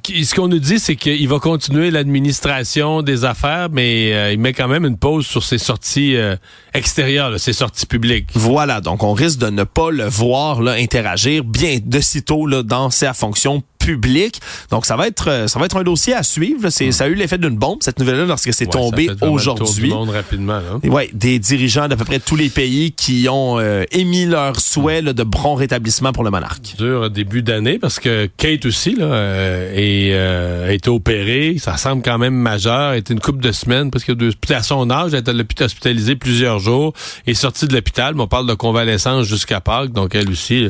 ce 0.05 0.35
qu'on 0.35 0.47
nous 0.47 0.61
dit, 0.61 0.79
c'est 0.79 0.95
qu'il 0.95 1.29
va 1.29 1.40
continuer 1.40 1.90
l'administration 1.90 3.03
des 3.03 3.25
affaires, 3.25 3.68
mais 3.73 4.12
euh, 4.12 4.33
il 4.33 4.38
met 4.38 4.53
quand 4.53 4.68
même 4.68 4.85
une 4.85 4.97
pause 4.97 5.27
sur 5.27 5.42
ses 5.42 5.59
sorties 5.59 6.14
euh, 6.16 6.37
extérieures, 6.75 7.38
ses 7.40 7.53
sorties 7.53 7.87
publiques. 7.87 8.29
Voilà, 8.35 8.81
donc 8.81 9.03
on 9.03 9.12
risque 9.14 9.40
de 9.40 9.51
ne 9.51 9.64
pas 9.64 9.90
le 9.90 10.05
voir 10.05 10.62
là, 10.62 10.73
interagir 10.73 11.42
bien 11.42 11.79
de 11.85 12.01
sitôt 12.01 12.47
là, 12.47 12.62
dans 12.62 12.90
sa 12.90 13.14
fonction 13.14 13.62
public. 13.83 14.40
Donc 14.71 14.87
ça 14.87 14.97
va 14.97 15.07
être 15.09 15.29
euh, 15.29 15.47
ça 15.47 15.59
va 15.59 15.66
être 15.66 15.77
un 15.77 15.83
dossier 15.83 16.14
à 16.14 16.23
suivre. 16.23 16.71
C'est 16.71 16.92
ça 16.92 17.05
a 17.05 17.09
eu 17.09 17.14
l'effet 17.14 17.38
d'une 17.38 17.57
bombe 17.57 17.79
cette 17.81 17.99
nouvelle-là 17.99 18.25
lorsque 18.27 18.55
c'est 18.55 18.66
tombé 18.66 19.11
aujourd'hui. 19.21 19.92
rapidement. 19.92 20.61
Ouais, 20.85 21.11
des 21.12 21.38
dirigeants 21.38 21.88
d'à 21.88 21.97
peu 21.97 22.05
près 22.05 22.21
tous 22.21 22.37
les 22.37 22.49
pays 22.49 22.92
qui 22.92 23.27
ont 23.29 23.59
euh, 23.59 23.85
émis 23.90 24.27
leur 24.27 24.61
souhait 24.61 25.03
de 25.03 25.23
bon 25.25 25.55
rétablissement 25.55 26.12
pour 26.12 26.25
le 26.25 26.31
monarque. 26.31 26.77
Dur 26.79 27.11
début 27.11 27.42
d'année 27.42 27.79
parce 27.79 27.99
que 27.99 28.29
Kate 28.37 28.66
aussi 28.66 28.95
là 28.95 29.07
euh, 29.07 29.73
est, 29.75 30.68
a 30.68 30.73
été 30.73 30.90
opérée. 30.90 31.57
Ça 31.59 31.77
semble 31.77 32.03
quand 32.03 32.18
même 32.18 32.35
majeur. 32.35 32.92
Elle 32.92 33.01
été 33.01 33.12
une 33.12 33.21
couple 33.21 33.40
de 33.40 33.53
semaines 33.53 33.90
parce 33.90 34.05
que 34.05 34.12
à 34.53 34.62
son 34.62 34.90
âge, 34.90 35.14
elle 35.14 35.40
été 35.40 35.64
hospitalisée 35.64 36.16
plusieurs 36.16 36.59
jours 36.59 36.92
et 37.27 37.35
sortie 37.35 37.66
de 37.66 37.75
l'hôpital. 37.75 38.14
on 38.18 38.27
parle 38.27 38.47
de 38.47 38.55
convalescence 38.55 39.27
jusqu'à 39.27 39.61
Pâques. 39.61 39.92
Donc 39.92 40.14
elle 40.14 40.31
aussi. 40.31 40.68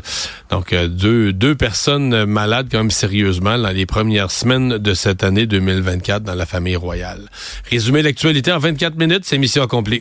Donc 0.50 0.74
deux 0.74 1.32
deux 1.32 1.54
personnes 1.54 2.24
malades 2.24 2.68
quand 2.70 2.78
même 2.78 2.90
sérieusement 3.02 3.58
dans 3.58 3.70
les 3.70 3.84
premières 3.84 4.30
semaines 4.30 4.78
de 4.78 4.94
cette 4.94 5.24
année 5.24 5.46
2024 5.46 6.22
dans 6.22 6.36
la 6.36 6.46
famille 6.46 6.76
royale. 6.76 7.28
Résumé 7.68 8.00
l'actualité 8.00 8.52
en 8.52 8.60
24 8.60 8.96
minutes, 8.96 9.24
c'est 9.24 9.38
mission 9.38 9.64
accomplie. 9.64 9.98